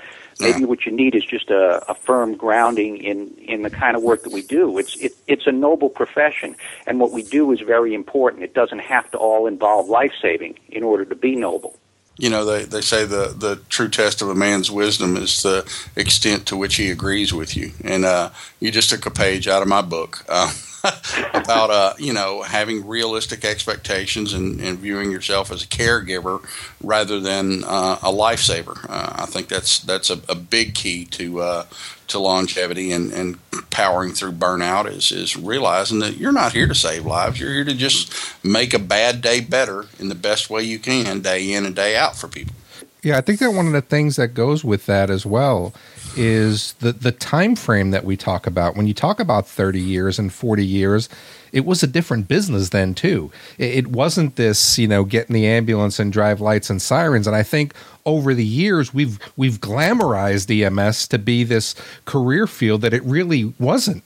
maybe 0.40 0.64
what 0.64 0.87
you 0.87 0.93
need 0.93 1.14
is 1.14 1.25
just 1.25 1.50
a, 1.50 1.83
a 1.90 1.95
firm 1.95 2.35
grounding 2.35 2.97
in, 2.97 3.35
in 3.38 3.62
the 3.62 3.71
kind 3.71 3.97
of 3.97 4.02
work 4.02 4.23
that 4.23 4.33
we 4.33 4.43
do. 4.43 4.79
It's 4.79 4.97
it, 4.97 5.12
it's 5.26 5.47
a 5.47 5.52
noble 5.52 5.90
profession, 5.90 6.57
and 6.87 6.99
what 6.99 7.12
we 7.12 7.23
do 7.23 7.52
is 7.52 7.61
very 7.61 7.95
important. 7.95 8.43
It 8.43 8.55
doesn't 8.55 8.81
have 8.81 9.11
to 9.12 9.19
all 9.19 9.47
involve 9.47 9.88
life 9.88 10.12
saving 10.21 10.59
in 10.69 10.83
order 10.83 11.05
to 11.05 11.14
be 11.14 11.37
noble. 11.37 11.76
You 12.21 12.29
know, 12.29 12.45
they, 12.45 12.65
they 12.65 12.83
say 12.83 13.07
the, 13.07 13.35
the 13.37 13.61
true 13.71 13.89
test 13.89 14.21
of 14.21 14.29
a 14.29 14.35
man's 14.35 14.71
wisdom 14.71 15.17
is 15.17 15.43
the 15.43 15.67
extent 15.97 16.47
to 16.47 16.57
which 16.57 16.77
he 16.77 16.91
agrees 16.91 17.33
with 17.33 17.57
you. 17.57 17.73
And 17.83 18.05
uh, 18.05 18.31
you 18.61 18.71
just 18.71 18.91
took 18.91 19.07
a 19.07 19.11
page 19.11 19.49
out 19.49 19.62
of 19.62 19.69
my 19.69 19.81
book. 19.81 20.25
Uh, 20.29 20.53
about 21.35 21.71
uh, 21.71 21.93
you 21.99 22.12
know 22.12 22.43
having 22.43 22.87
realistic 22.87 23.45
expectations 23.45 24.33
and, 24.33 24.61
and, 24.61 24.79
viewing 24.79 25.11
yourself 25.11 25.53
as 25.53 25.62
a 25.62 25.67
caregiver 25.67 26.43
rather 26.83 27.21
than 27.21 27.65
uh, 27.65 27.99
a 28.03 28.11
lifesaver. 28.11 28.89
Uh, 28.89 29.23
I 29.23 29.27
think 29.27 29.49
that's 29.49 29.81
that's 29.81 30.09
a, 30.09 30.21
a 30.27 30.35
big 30.35 30.75
key 30.75 31.05
to 31.07 31.41
uh, 31.41 31.65
to 32.09 32.19
longevity 32.19 32.93
and, 32.93 33.12
and 33.12 33.39
powering 33.80 34.12
through 34.12 34.32
burnout 34.32 34.87
is 34.87 35.10
is 35.10 35.38
realizing 35.38 36.00
that 36.00 36.18
you're 36.18 36.32
not 36.32 36.52
here 36.52 36.66
to 36.66 36.75
save 36.75 37.06
lives. 37.06 37.40
You're 37.40 37.54
here 37.54 37.64
to 37.64 37.72
just 37.72 38.12
make 38.44 38.75
a 38.75 38.78
bad 38.78 39.22
day 39.22 39.40
better 39.40 39.87
in 39.99 40.10
the 40.10 40.14
best 40.14 40.50
way 40.50 40.62
you 40.62 40.78
can, 40.78 41.22
day 41.22 41.50
in 41.50 41.64
and 41.64 41.75
day 41.75 41.96
out 41.96 42.14
for 42.14 42.28
people. 42.28 42.54
Yeah, 43.02 43.16
I 43.16 43.22
think 43.22 43.40
that 43.40 43.54
one 43.54 43.66
of 43.66 43.72
the 43.72 43.80
things 43.80 44.16
that 44.16 44.28
goes 44.28 44.62
with 44.62 44.84
that 44.84 45.08
as 45.08 45.25
well 45.25 45.72
is 46.14 46.75
the 46.75 46.92
the 46.92 47.12
time 47.12 47.56
frame 47.56 47.90
that 47.92 48.04
we 48.04 48.18
talk 48.18 48.46
about. 48.46 48.76
When 48.76 48.87
you 48.87 48.92
talk 48.92 49.18
about 49.18 49.49
30 49.49 49.80
years 49.80 50.18
and 50.18 50.30
40 50.30 50.66
years, 50.66 51.08
it 51.52 51.64
was 51.64 51.82
a 51.82 51.87
different 51.87 52.28
business 52.28 52.68
then 52.68 52.94
too. 52.94 53.30
It, 53.58 53.87
wasn't 53.88 54.37
this, 54.37 54.78
you 54.78 54.87
know, 54.87 55.04
get 55.04 55.28
in 55.28 55.34
the 55.34 55.46
ambulance 55.46 55.99
and 55.99 56.12
drive 56.12 56.40
lights 56.40 56.70
and 56.70 56.80
sirens. 56.80 57.26
And 57.26 57.34
I 57.34 57.42
think 57.42 57.75
over 58.07 58.35
the 58.35 58.45
years 58.45 58.95
we've 58.95 59.19
we've 59.37 59.61
glamorized 59.61 60.50
EMS 60.50 61.09
to 61.09 61.19
be 61.19 61.45
this 61.45 61.75
career 62.04 62.47
field 62.47 62.80
that 62.83 62.95
it 62.95 63.02
really 63.04 63.52
wasn't 63.59 64.02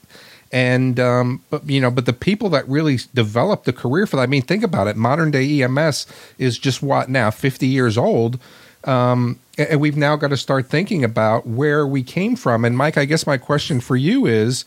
and 0.51 0.99
um, 1.01 1.41
but 1.49 1.69
you 1.69 1.81
know, 1.81 1.91
but 1.91 2.05
the 2.05 2.13
people 2.13 2.49
that 2.49 2.67
really 2.69 2.99
developed 3.13 3.65
the 3.65 3.73
career 3.73 4.07
for 4.07 4.15
that. 4.15 4.23
I 4.23 4.27
mean, 4.27 4.41
think 4.41 4.63
about 4.63 4.87
it. 4.87 4.95
Modern 4.95 5.29
day 5.29 5.61
EMS 5.61 6.07
is 6.37 6.57
just 6.57 6.81
what 6.81 7.09
now, 7.09 7.29
fifty 7.29 7.67
years 7.67 7.97
old, 7.97 8.39
um, 8.85 9.39
and 9.57 9.81
we've 9.81 9.97
now 9.97 10.15
got 10.15 10.29
to 10.29 10.37
start 10.37 10.67
thinking 10.67 11.03
about 11.03 11.45
where 11.45 11.85
we 11.85 12.03
came 12.03 12.37
from. 12.37 12.63
And 12.63 12.77
Mike, 12.77 12.97
I 12.97 13.03
guess 13.03 13.27
my 13.27 13.37
question 13.37 13.81
for 13.81 13.97
you 13.97 14.27
is, 14.27 14.63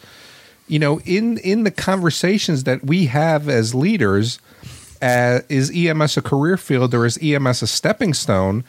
you 0.67 0.79
know, 0.79 1.01
in 1.07 1.39
in 1.39 1.65
the 1.65 1.71
conversations 1.71 2.65
that 2.65 2.85
we 2.85 3.07
have 3.07 3.49
as 3.49 3.75
leaders, 3.75 4.41
uh, 5.01 5.41
is 5.49 5.73
EMS 5.75 6.17
a 6.17 6.23
career 6.23 6.57
field 6.57 6.93
or 6.93 7.07
is 7.07 7.19
EMS 7.23 7.63
a 7.63 7.67
stepping 7.67 8.13
stone? 8.13 8.65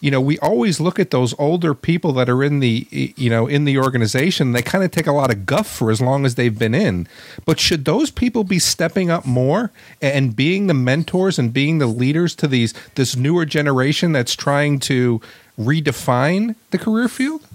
You 0.00 0.10
know, 0.10 0.20
we 0.20 0.38
always 0.40 0.78
look 0.78 0.98
at 0.98 1.10
those 1.10 1.34
older 1.38 1.74
people 1.74 2.12
that 2.14 2.28
are 2.28 2.44
in 2.44 2.60
the, 2.60 2.86
you 2.90 3.30
know, 3.30 3.46
in 3.46 3.64
the 3.64 3.78
organization. 3.78 4.52
They 4.52 4.62
kind 4.62 4.84
of 4.84 4.90
take 4.90 5.06
a 5.06 5.12
lot 5.12 5.32
of 5.32 5.46
guff 5.46 5.66
for 5.66 5.90
as 5.90 6.00
long 6.00 6.26
as 6.26 6.34
they've 6.34 6.56
been 6.56 6.74
in. 6.74 7.08
But 7.44 7.58
should 7.58 7.84
those 7.84 8.10
people 8.10 8.44
be 8.44 8.58
stepping 8.58 9.10
up 9.10 9.24
more 9.24 9.72
and 10.02 10.36
being 10.36 10.66
the 10.66 10.74
mentors 10.74 11.38
and 11.38 11.52
being 11.52 11.78
the 11.78 11.86
leaders 11.86 12.34
to 12.36 12.46
these 12.48 12.74
this 12.94 13.16
newer 13.16 13.46
generation 13.46 14.12
that's 14.12 14.36
trying 14.36 14.78
to 14.80 15.20
redefine 15.58 16.56
the 16.70 16.78
career 16.78 17.08
field? 17.08 17.46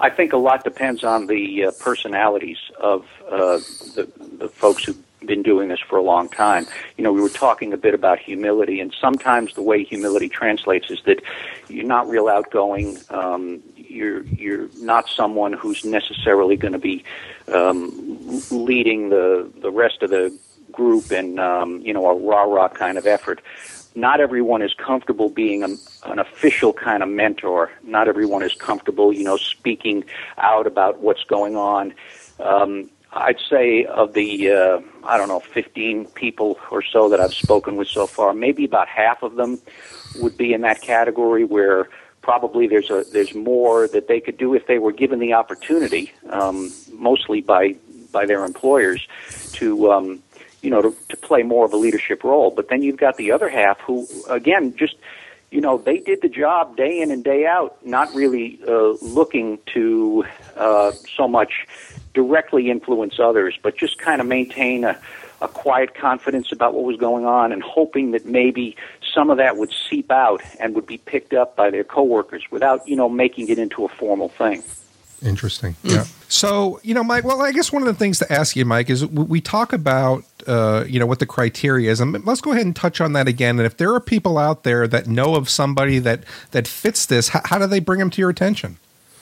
I 0.00 0.10
think 0.10 0.32
a 0.32 0.36
lot 0.36 0.64
depends 0.64 1.04
on 1.04 1.26
the 1.26 1.66
uh, 1.66 1.70
personalities 1.80 2.58
of 2.78 3.06
uh, 3.30 3.58
the, 3.94 4.08
the 4.38 4.48
folks 4.48 4.84
who 4.84 4.94
been 5.26 5.42
doing 5.42 5.68
this 5.68 5.80
for 5.80 5.96
a 5.96 6.02
long 6.02 6.28
time. 6.28 6.66
You 6.96 7.04
know, 7.04 7.12
we 7.12 7.20
were 7.20 7.28
talking 7.28 7.72
a 7.72 7.76
bit 7.76 7.94
about 7.94 8.18
humility, 8.18 8.80
and 8.80 8.94
sometimes 9.00 9.54
the 9.54 9.62
way 9.62 9.84
humility 9.84 10.28
translates 10.28 10.90
is 10.90 11.00
that 11.06 11.22
you're 11.68 11.84
not 11.84 12.08
real 12.08 12.28
outgoing. 12.28 12.98
Um, 13.10 13.62
you're 13.76 14.22
you're 14.24 14.68
not 14.78 15.08
someone 15.08 15.52
who's 15.52 15.84
necessarily 15.84 16.56
going 16.56 16.72
to 16.72 16.78
be 16.78 17.04
um, 17.52 18.42
leading 18.50 19.10
the 19.10 19.50
the 19.60 19.70
rest 19.70 20.02
of 20.02 20.10
the 20.10 20.36
group 20.72 21.10
in 21.10 21.38
um, 21.38 21.80
you 21.80 21.92
know 21.92 22.06
a 22.06 22.14
rah 22.14 22.42
rah 22.42 22.68
kind 22.68 22.98
of 22.98 23.06
effort. 23.06 23.40
Not 23.94 24.20
everyone 24.20 24.60
is 24.60 24.74
comfortable 24.74 25.30
being 25.30 25.62
a, 25.62 25.68
an 26.04 26.18
official 26.18 26.74
kind 26.74 27.02
of 27.02 27.08
mentor. 27.08 27.70
Not 27.82 28.08
everyone 28.08 28.42
is 28.42 28.54
comfortable, 28.54 29.10
you 29.10 29.24
know, 29.24 29.38
speaking 29.38 30.04
out 30.36 30.66
about 30.66 31.00
what's 31.00 31.24
going 31.24 31.56
on. 31.56 31.94
Um, 32.38 32.90
I'd 33.16 33.40
say 33.48 33.84
of 33.86 34.12
the 34.12 34.50
uh, 34.50 34.80
I 35.04 35.16
don't 35.16 35.28
know 35.28 35.40
15 35.40 36.06
people 36.08 36.58
or 36.70 36.82
so 36.82 37.08
that 37.08 37.20
I've 37.20 37.34
spoken 37.34 37.76
with 37.76 37.88
so 37.88 38.06
far, 38.06 38.34
maybe 38.34 38.64
about 38.64 38.88
half 38.88 39.22
of 39.22 39.36
them 39.36 39.58
would 40.20 40.36
be 40.36 40.52
in 40.52 40.60
that 40.62 40.80
category 40.82 41.44
where 41.44 41.88
probably 42.20 42.66
there's 42.66 42.90
a 42.90 43.04
there's 43.12 43.34
more 43.34 43.88
that 43.88 44.08
they 44.08 44.20
could 44.20 44.36
do 44.36 44.54
if 44.54 44.66
they 44.66 44.78
were 44.78 44.92
given 44.92 45.18
the 45.18 45.32
opportunity, 45.32 46.12
um, 46.30 46.72
mostly 46.92 47.40
by 47.40 47.76
by 48.12 48.26
their 48.26 48.44
employers, 48.44 49.06
to 49.52 49.90
um, 49.90 50.22
you 50.60 50.68
know 50.68 50.82
to, 50.82 50.94
to 51.08 51.16
play 51.16 51.42
more 51.42 51.64
of 51.64 51.72
a 51.72 51.76
leadership 51.76 52.22
role. 52.22 52.50
But 52.50 52.68
then 52.68 52.82
you've 52.82 52.98
got 52.98 53.16
the 53.16 53.32
other 53.32 53.48
half 53.48 53.80
who 53.80 54.06
again 54.28 54.76
just 54.76 54.96
you 55.50 55.60
know 55.60 55.78
they 55.78 55.98
did 55.98 56.20
the 56.20 56.28
job 56.28 56.76
day 56.76 57.00
in 57.00 57.10
and 57.10 57.24
day 57.24 57.46
out, 57.46 57.78
not 57.86 58.14
really 58.14 58.60
uh, 58.68 58.94
looking 59.00 59.58
to 59.74 60.24
uh, 60.56 60.92
so 61.16 61.26
much 61.26 61.66
directly 62.16 62.70
influence 62.70 63.20
others, 63.20 63.58
but 63.62 63.76
just 63.76 63.98
kind 63.98 64.22
of 64.22 64.26
maintain 64.26 64.84
a, 64.84 64.98
a 65.42 65.48
quiet 65.48 65.94
confidence 65.94 66.50
about 66.50 66.72
what 66.72 66.82
was 66.84 66.96
going 66.96 67.26
on 67.26 67.52
and 67.52 67.62
hoping 67.62 68.12
that 68.12 68.24
maybe 68.24 68.74
some 69.14 69.28
of 69.28 69.36
that 69.36 69.58
would 69.58 69.70
seep 69.90 70.10
out 70.10 70.40
and 70.58 70.74
would 70.74 70.86
be 70.86 70.96
picked 70.96 71.34
up 71.34 71.54
by 71.56 71.68
their 71.68 71.84
coworkers 71.84 72.42
without, 72.50 72.88
you 72.88 72.96
know, 72.96 73.06
making 73.06 73.50
it 73.50 73.58
into 73.58 73.84
a 73.84 73.88
formal 73.88 74.30
thing. 74.30 74.62
Interesting. 75.22 75.74
Hmm. 75.82 75.88
Yeah. 75.88 76.04
So, 76.28 76.80
you 76.82 76.94
know, 76.94 77.04
Mike, 77.04 77.24
well, 77.24 77.42
I 77.42 77.52
guess 77.52 77.70
one 77.70 77.82
of 77.82 77.86
the 77.86 77.94
things 77.94 78.18
to 78.20 78.32
ask 78.32 78.56
you, 78.56 78.64
Mike, 78.64 78.88
is 78.88 79.04
we 79.06 79.42
talk 79.42 79.74
about, 79.74 80.24
uh, 80.46 80.84
you 80.88 80.98
know, 80.98 81.06
what 81.06 81.18
the 81.18 81.26
criteria 81.26 81.90
is. 81.90 82.00
And 82.00 82.24
let's 82.24 82.40
go 82.40 82.52
ahead 82.52 82.64
and 82.64 82.74
touch 82.74 83.02
on 83.02 83.12
that 83.12 83.28
again. 83.28 83.58
And 83.58 83.66
if 83.66 83.76
there 83.76 83.92
are 83.94 84.00
people 84.00 84.38
out 84.38 84.62
there 84.62 84.88
that 84.88 85.06
know 85.06 85.34
of 85.34 85.50
somebody 85.50 85.98
that, 85.98 86.24
that 86.52 86.66
fits 86.66 87.04
this, 87.04 87.28
how, 87.28 87.42
how 87.44 87.58
do 87.58 87.66
they 87.66 87.80
bring 87.80 87.98
them 87.98 88.10
to 88.10 88.22
your 88.22 88.30
attention? 88.30 88.78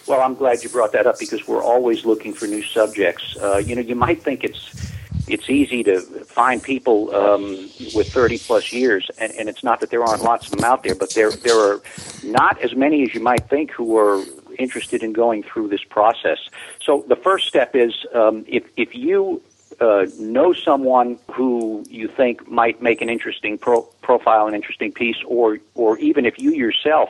Well, 0.06 0.20
I'm 0.20 0.34
glad 0.34 0.62
you 0.62 0.68
brought 0.68 0.92
that 0.92 1.06
up 1.06 1.18
because 1.18 1.48
we're 1.48 1.62
always 1.62 2.04
looking 2.04 2.34
for 2.34 2.46
new 2.46 2.62
subjects. 2.62 3.36
Uh, 3.40 3.56
you 3.56 3.74
know, 3.74 3.80
you 3.80 3.94
might 3.94 4.22
think 4.22 4.44
it's 4.44 4.92
it's 5.26 5.48
easy 5.48 5.82
to 5.84 6.00
find 6.00 6.62
people 6.62 7.14
um, 7.14 7.70
with 7.94 8.12
30 8.12 8.38
plus 8.38 8.72
years, 8.72 9.10
and, 9.18 9.32
and 9.32 9.48
it's 9.48 9.64
not 9.64 9.80
that 9.80 9.88
there 9.88 10.04
aren't 10.04 10.22
lots 10.22 10.46
of 10.46 10.52
them 10.52 10.64
out 10.64 10.82
there, 10.82 10.94
but 10.94 11.14
there 11.14 11.30
there 11.30 11.58
are 11.58 11.80
not 12.22 12.60
as 12.60 12.74
many 12.74 13.02
as 13.02 13.14
you 13.14 13.20
might 13.20 13.48
think 13.48 13.70
who 13.70 13.96
are 13.96 14.22
interested 14.58 15.02
in 15.02 15.12
going 15.12 15.42
through 15.42 15.68
this 15.68 15.82
process. 15.82 16.38
So 16.82 17.04
the 17.08 17.16
first 17.16 17.48
step 17.48 17.74
is 17.74 18.04
um, 18.14 18.44
if 18.46 18.64
if 18.76 18.94
you 18.94 19.40
uh, 19.80 20.06
know 20.18 20.52
someone 20.52 21.18
who 21.32 21.84
you 21.88 22.08
think 22.08 22.46
might 22.48 22.82
make 22.82 23.00
an 23.00 23.08
interesting 23.08 23.56
pro- 23.56 23.88
profile, 24.02 24.46
an 24.46 24.54
interesting 24.54 24.92
piece, 24.92 25.16
or 25.26 25.58
or 25.74 25.98
even 25.98 26.26
if 26.26 26.38
you 26.38 26.50
yourself 26.50 27.08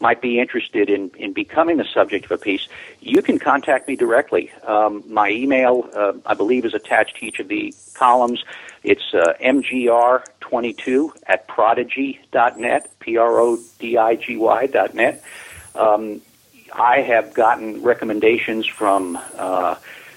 might 0.00 0.20
be 0.20 0.38
interested 0.38 0.90
in, 0.90 1.10
in 1.16 1.32
becoming 1.32 1.76
the 1.76 1.84
subject 1.84 2.24
of 2.26 2.32
a 2.32 2.38
piece, 2.38 2.68
you 3.00 3.22
can 3.22 3.38
contact 3.38 3.88
me 3.88 3.96
directly. 3.96 4.50
Um, 4.66 5.02
my 5.06 5.30
email, 5.30 5.88
uh, 5.94 6.12
I 6.26 6.34
believe, 6.34 6.64
is 6.64 6.74
attached 6.74 7.16
to 7.16 7.26
each 7.26 7.40
of 7.40 7.48
the 7.48 7.74
columns. 7.94 8.44
It's 8.82 9.14
uh, 9.14 9.34
mgr22 9.40 11.10
at 11.26 11.48
prodigy.net, 11.48 12.90
P-R-O-D-I-G-Y 13.00 14.66
dot 14.66 14.94
net. 14.94 15.22
Um, 15.74 16.20
I 16.72 17.00
have 17.00 17.34
gotten 17.34 17.82
recommendations 17.82 18.66
from 18.66 19.18
uh, 19.36 19.76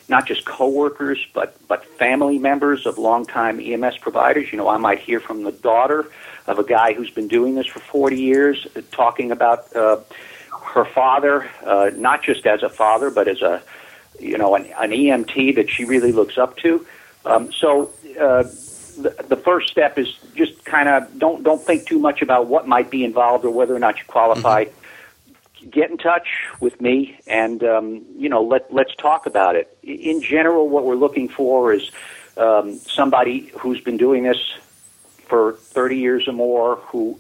not 0.10 0.26
just 0.26 0.46
coworkers, 0.46 1.26
but 1.34 1.56
but 1.68 1.86
family 1.98 2.40
members 2.40 2.86
of 2.86 2.98
longtime 2.98 3.60
EMS 3.60 3.98
providers. 3.98 4.52
You 4.52 4.58
know, 4.58 4.70
I 4.70 4.78
might 4.78 5.00
hear 5.00 5.20
from 5.20 5.44
the 5.44 5.52
daughter 5.52 6.10
of 6.48 6.60
a 6.60 6.64
guy 6.64 6.94
who's 6.94 7.10
been 7.10 7.28
doing 7.28 7.56
this 7.56 7.68
for 7.68 7.80
40 7.80 8.18
years, 8.18 8.66
uh, 8.76 8.82
talking 8.92 9.32
about 9.32 9.76
uh, 9.76 10.00
her 10.74 10.86
father, 10.86 11.50
uh, 11.66 11.92
not 11.96 12.24
just 12.24 12.46
as 12.46 12.64
a 12.64 12.70
father, 12.70 13.10
but 13.10 13.28
as 13.28 13.42
a 13.42 13.62
you 14.20 14.38
know 14.38 14.56
an, 14.56 14.66
an 14.78 14.92
EMT 14.92 15.56
that 15.56 15.70
she 15.70 15.86
really 15.86 16.12
looks 16.12 16.38
up 16.38 16.58
to. 16.58 16.86
Um, 17.26 17.52
so. 17.52 17.92
Uh, 18.20 18.44
the, 18.98 19.16
the 19.28 19.36
first 19.36 19.70
step 19.70 20.00
is 20.00 20.08
just 20.34 20.66
kind 20.66 20.90
of 20.90 21.20
don't 21.20 21.44
don't 21.44 21.62
think 21.62 21.86
too 21.86 22.00
much 22.00 22.24
about 22.24 22.48
what 22.48 22.68
might 22.68 22.90
be 22.90 23.04
involved 23.04 23.46
or 23.46 23.52
whether 23.52 23.76
or 23.76 23.80
not 23.80 24.00
you 24.00 24.06
qualify. 24.08 24.64
Mm-hmm. 24.64 24.87
Get 25.70 25.90
in 25.90 25.98
touch 25.98 26.28
with 26.60 26.80
me, 26.80 27.20
and 27.28 27.64
um, 27.64 28.06
you 28.16 28.30
know 28.30 28.44
let 28.44 28.72
let's 28.74 28.96
talk 28.96 29.26
about 29.26 29.56
it. 29.56 29.78
In 29.84 30.22
general, 30.22 30.70
what 30.70 30.86
we're 30.86 30.96
looking 30.96 31.30
for 31.30 31.74
is 31.74 31.90
um, 32.38 32.78
somebody 32.78 33.52
who's 33.58 33.82
been 33.82 33.98
doing 33.98 34.24
this 34.24 34.38
for 35.26 35.54
30 35.54 35.98
years 35.98 36.28
or 36.28 36.34
more 36.34 36.76
who 36.78 37.20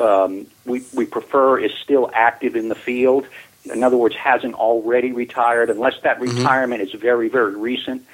um, 0.00 0.46
we, 0.64 0.84
we 0.94 1.06
prefer 1.06 1.58
is 1.58 1.72
still 1.82 2.10
active 2.14 2.56
in 2.56 2.68
the 2.68 2.74
field. 2.74 3.26
In 3.64 3.82
other 3.82 3.96
words, 3.96 4.14
hasn't 4.14 4.54
already 4.54 5.12
retired, 5.12 5.70
unless 5.70 6.00
that 6.02 6.20
mm-hmm. 6.20 6.36
retirement 6.36 6.82
is 6.82 6.92
very, 6.92 7.28
very 7.28 7.56
recent. 7.56 8.06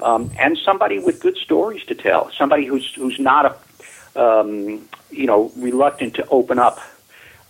Um, 0.00 0.30
and 0.38 0.56
somebody 0.56 0.98
with 0.98 1.20
good 1.20 1.36
stories 1.36 1.84
to 1.86 1.94
tell, 1.94 2.30
somebody 2.30 2.66
who's 2.66 2.94
who's 2.94 3.18
not 3.18 3.58
a, 4.14 4.20
um, 4.20 4.88
you 5.10 5.26
know, 5.26 5.52
reluctant 5.56 6.14
to 6.14 6.26
open 6.28 6.58
up 6.58 6.78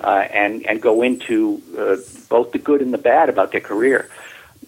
uh, 0.01 0.27
and 0.31 0.67
and 0.67 0.81
go 0.81 1.03
into 1.03 1.63
uh, 1.77 1.97
both 2.29 2.53
the 2.53 2.59
good 2.59 2.81
and 2.81 2.93
the 2.93 2.99
bad 2.99 3.29
about 3.29 3.53
their 3.53 3.61
career. 3.61 4.09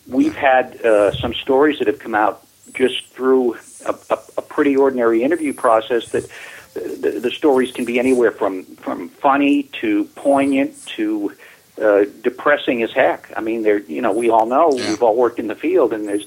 We've 0.07 0.35
had 0.35 0.81
uh, 0.85 1.13
some 1.13 1.35
stories 1.35 1.79
that 1.79 1.87
have 1.87 1.99
come 1.99 2.15
out 2.15 2.45
just 2.73 3.07
through 3.09 3.55
a, 3.87 3.95
a, 4.11 4.19
a 4.39 4.43
pretty 4.43 4.77
ordinary 4.77 5.23
interview 5.23 5.53
process 5.53 6.11
that 6.11 6.29
the, 6.75 7.21
the 7.23 7.31
stories 7.31 7.73
can 7.73 7.85
be 7.85 7.99
anywhere 7.99 8.31
from 8.31 8.65
from 8.77 9.09
funny 9.09 9.65
to 9.81 10.05
poignant 10.17 10.87
to 10.87 11.33
uh, 11.81 12.05
depressing 12.23 12.83
as 12.83 12.93
heck. 12.93 13.33
I 13.37 13.41
mean, 13.41 13.63
there 13.63 13.79
you 13.79 14.03
know 14.03 14.13
we 14.13 14.31
all 14.31 14.47
know 14.47 14.73
yeah. 14.73 14.91
we've 14.91 15.03
all 15.03 15.17
worked 15.17 15.39
in 15.39 15.47
the 15.47 15.55
field, 15.55 15.93
and 15.93 16.07
there's 16.07 16.27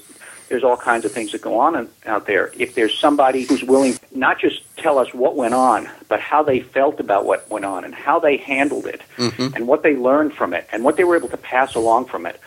there's 0.54 0.62
all 0.62 0.76
kinds 0.76 1.04
of 1.04 1.10
things 1.10 1.32
that 1.32 1.42
go 1.42 1.58
on 1.58 1.74
in, 1.74 1.88
out 2.06 2.28
there. 2.28 2.52
If 2.56 2.76
there's 2.76 2.96
somebody 2.96 3.42
who's 3.42 3.64
willing 3.64 3.98
not 4.14 4.38
just 4.38 4.62
tell 4.76 4.98
us 4.98 5.12
what 5.12 5.34
went 5.34 5.52
on, 5.52 5.88
but 6.08 6.20
how 6.20 6.44
they 6.44 6.60
felt 6.60 7.00
about 7.00 7.26
what 7.26 7.50
went 7.50 7.64
on 7.64 7.82
and 7.84 7.92
how 7.92 8.20
they 8.20 8.36
handled 8.36 8.86
it 8.86 9.02
Mhm. 9.16 9.56
and 9.56 9.66
what 9.66 9.82
they 9.82 9.96
learned 9.96 10.32
from 10.32 10.54
it 10.54 10.68
and 10.70 10.84
what 10.84 10.96
they 10.96 11.02
were 11.02 11.16
able 11.16 11.28
to 11.30 11.36
pass 11.36 11.74
along 11.74 12.04
from 12.04 12.24
it, 12.24 12.38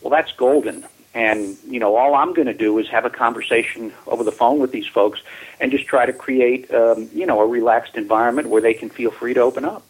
well, 0.00 0.10
that's 0.10 0.32
golden. 0.32 0.84
And 1.14 1.56
you 1.68 1.78
know, 1.78 1.94
all 1.94 2.16
I'm 2.16 2.32
going 2.34 2.48
to 2.48 2.52
do 2.54 2.76
is 2.80 2.88
have 2.88 3.04
a 3.04 3.10
conversation 3.10 3.92
over 4.08 4.24
the 4.24 4.32
phone 4.32 4.58
with 4.58 4.72
these 4.72 4.88
folks 4.88 5.20
and 5.60 5.70
just 5.70 5.86
try 5.86 6.04
to 6.04 6.12
create, 6.12 6.68
um, 6.74 7.10
you 7.14 7.26
know, 7.26 7.38
a 7.40 7.46
relaxed 7.46 7.94
environment 7.94 8.48
where 8.48 8.60
they 8.60 8.74
can 8.74 8.88
feel 8.88 9.12
free 9.12 9.34
to 9.34 9.40
open 9.40 9.64
up. 9.64 9.84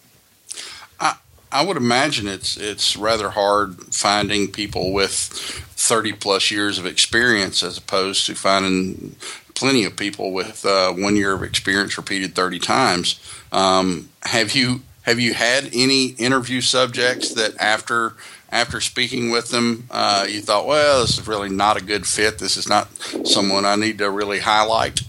I 1.52 1.62
would 1.62 1.76
imagine 1.76 2.26
it's 2.26 2.56
it's 2.56 2.96
rather 2.96 3.28
hard 3.28 3.94
finding 3.94 4.50
people 4.50 4.92
with 4.92 5.12
30 5.12 6.14
plus 6.14 6.50
years 6.50 6.78
of 6.78 6.86
experience 6.86 7.62
as 7.62 7.76
opposed 7.76 8.24
to 8.26 8.34
finding 8.34 9.16
plenty 9.54 9.84
of 9.84 9.94
people 9.94 10.32
with 10.32 10.64
uh, 10.64 10.92
one 10.92 11.14
year 11.14 11.34
of 11.34 11.42
experience 11.42 11.98
repeated 11.98 12.34
30 12.34 12.58
times. 12.58 13.20
Um, 13.52 14.08
have 14.22 14.52
you 14.52 14.80
have 15.02 15.20
you 15.20 15.34
had 15.34 15.68
any 15.74 16.06
interview 16.06 16.62
subjects 16.62 17.34
that 17.34 17.54
after 17.58 18.14
after 18.50 18.80
speaking 18.80 19.30
with 19.30 19.50
them 19.50 19.86
uh, 19.90 20.26
you 20.26 20.40
thought, 20.40 20.66
well, 20.66 21.02
this 21.02 21.18
is 21.18 21.28
really 21.28 21.50
not 21.50 21.76
a 21.76 21.84
good 21.84 22.06
fit. 22.06 22.38
This 22.38 22.56
is 22.56 22.66
not 22.66 22.88
someone 23.26 23.66
I 23.66 23.76
need 23.76 23.98
to 23.98 24.10
really 24.10 24.38
highlight. 24.38 25.02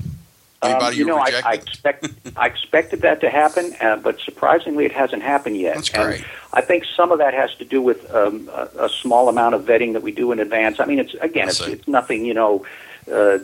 Anybody 0.63 0.95
Um, 0.95 0.99
you 0.99 1.05
know, 1.05 1.17
I. 1.17 1.41
I 1.45 1.53
expect 1.53 2.05
I 2.35 2.47
expected 2.47 3.01
that 3.01 3.21
to 3.21 3.29
happen, 3.29 3.75
uh, 3.81 3.97
but 3.97 4.19
surprisingly, 4.19 4.85
it 4.85 4.91
hasn't 4.91 5.21
happened 5.23 5.57
yet. 5.57 5.75
That's 5.75 5.89
And 5.91 6.03
great. 6.03 6.23
I 6.53 6.61
think 6.61 6.85
some 6.97 7.11
of 7.11 7.19
that 7.19 7.33
has 7.33 7.53
to 7.55 7.65
do 7.65 7.81
with 7.81 7.99
um, 8.13 8.49
a, 8.53 8.85
a 8.85 8.89
small 8.89 9.29
amount 9.29 9.55
of 9.55 9.63
vetting 9.65 9.93
that 9.93 10.01
we 10.03 10.11
do 10.11 10.31
in 10.31 10.39
advance. 10.39 10.79
I 10.79 10.85
mean, 10.85 10.99
it's 10.99 11.13
again, 11.15 11.47
it's, 11.49 11.61
it's 11.61 11.87
nothing, 11.87 12.25
you 12.25 12.33
know, 12.33 12.65
uh, 13.11 13.39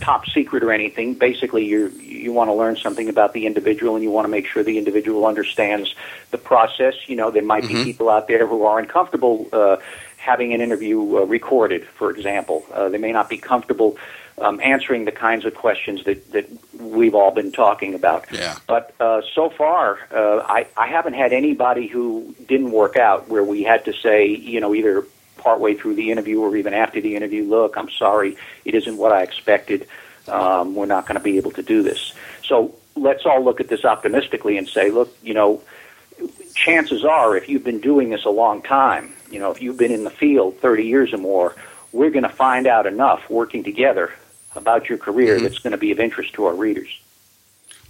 top 0.00 0.26
secret 0.28 0.62
or 0.62 0.72
anything. 0.72 1.14
Basically, 1.14 1.64
you 1.64 1.88
you 2.00 2.32
want 2.32 2.48
to 2.48 2.54
learn 2.54 2.76
something 2.76 3.08
about 3.08 3.32
the 3.32 3.46
individual, 3.46 3.94
and 3.94 4.04
you 4.04 4.10
want 4.10 4.24
to 4.26 4.30
make 4.30 4.46
sure 4.46 4.62
the 4.62 4.78
individual 4.78 5.26
understands 5.26 5.94
the 6.32 6.38
process. 6.38 6.94
You 7.08 7.16
know, 7.16 7.30
there 7.30 7.42
might 7.42 7.64
Mhm. 7.64 7.68
be 7.68 7.84
people 7.84 8.08
out 8.10 8.28
there 8.28 8.46
who 8.46 8.64
are 8.64 8.78
uncomfortable 8.78 9.48
uh, 9.52 9.76
having 10.18 10.52
an 10.52 10.60
interview 10.60 10.98
uh, 11.18 11.20
recorded, 11.24 11.86
for 11.98 12.10
example. 12.10 12.64
Uh, 12.74 12.88
they 12.88 12.98
may 12.98 13.12
not 13.12 13.28
be 13.28 13.38
comfortable 13.38 13.96
um, 14.38 14.60
answering 14.60 15.04
the 15.04 15.12
kinds 15.12 15.44
of 15.44 15.54
questions 15.54 16.04
that, 16.04 16.32
that 16.32 16.48
we've 16.78 17.14
all 17.14 17.30
been 17.30 17.52
talking 17.52 17.94
about. 17.94 18.26
Yeah. 18.30 18.56
But 18.66 18.94
uh, 19.00 19.22
so 19.34 19.50
far, 19.50 19.98
uh, 20.12 20.44
I, 20.46 20.66
I 20.76 20.88
haven't 20.88 21.14
had 21.14 21.32
anybody 21.32 21.86
who 21.86 22.34
didn't 22.46 22.70
work 22.70 22.96
out 22.96 23.28
where 23.28 23.44
we 23.44 23.62
had 23.62 23.84
to 23.86 23.92
say, 23.94 24.28
you 24.28 24.60
know, 24.60 24.74
either 24.74 25.06
partway 25.38 25.74
through 25.74 25.94
the 25.94 26.10
interview 26.10 26.40
or 26.40 26.56
even 26.56 26.74
after 26.74 27.00
the 27.00 27.16
interview, 27.16 27.44
look, 27.44 27.76
I'm 27.76 27.90
sorry, 27.90 28.36
it 28.64 28.74
isn't 28.74 28.96
what 28.96 29.12
I 29.12 29.22
expected. 29.22 29.86
Um, 30.28 30.74
we're 30.74 30.86
not 30.86 31.06
going 31.06 31.16
to 31.16 31.22
be 31.22 31.36
able 31.36 31.52
to 31.52 31.62
do 31.62 31.82
this. 31.82 32.12
So 32.44 32.74
let's 32.94 33.24
all 33.24 33.42
look 33.42 33.60
at 33.60 33.68
this 33.68 33.84
optimistically 33.84 34.58
and 34.58 34.68
say, 34.68 34.90
look, 34.90 35.16
you 35.22 35.34
know, 35.34 35.62
chances 36.54 37.04
are 37.04 37.36
if 37.36 37.48
you've 37.48 37.64
been 37.64 37.80
doing 37.80 38.10
this 38.10 38.24
a 38.24 38.30
long 38.30 38.60
time, 38.62 39.14
you 39.30 39.38
know, 39.38 39.50
if 39.50 39.62
you've 39.62 39.76
been 39.78 39.92
in 39.92 40.04
the 40.04 40.10
field 40.10 40.58
30 40.58 40.84
years 40.84 41.12
or 41.12 41.18
more, 41.18 41.54
we're 41.92 42.10
going 42.10 42.24
to 42.24 42.28
find 42.28 42.66
out 42.66 42.86
enough 42.86 43.28
working 43.30 43.64
together 43.64 44.12
about 44.56 44.88
your 44.88 44.98
career 44.98 45.38
Mhm. 45.38 45.42
that's 45.42 45.58
going 45.58 45.72
to 45.72 45.76
be 45.78 45.90
of 45.90 46.00
interest 46.00 46.32
to 46.34 46.44
our 46.46 46.54
readers. 46.54 46.88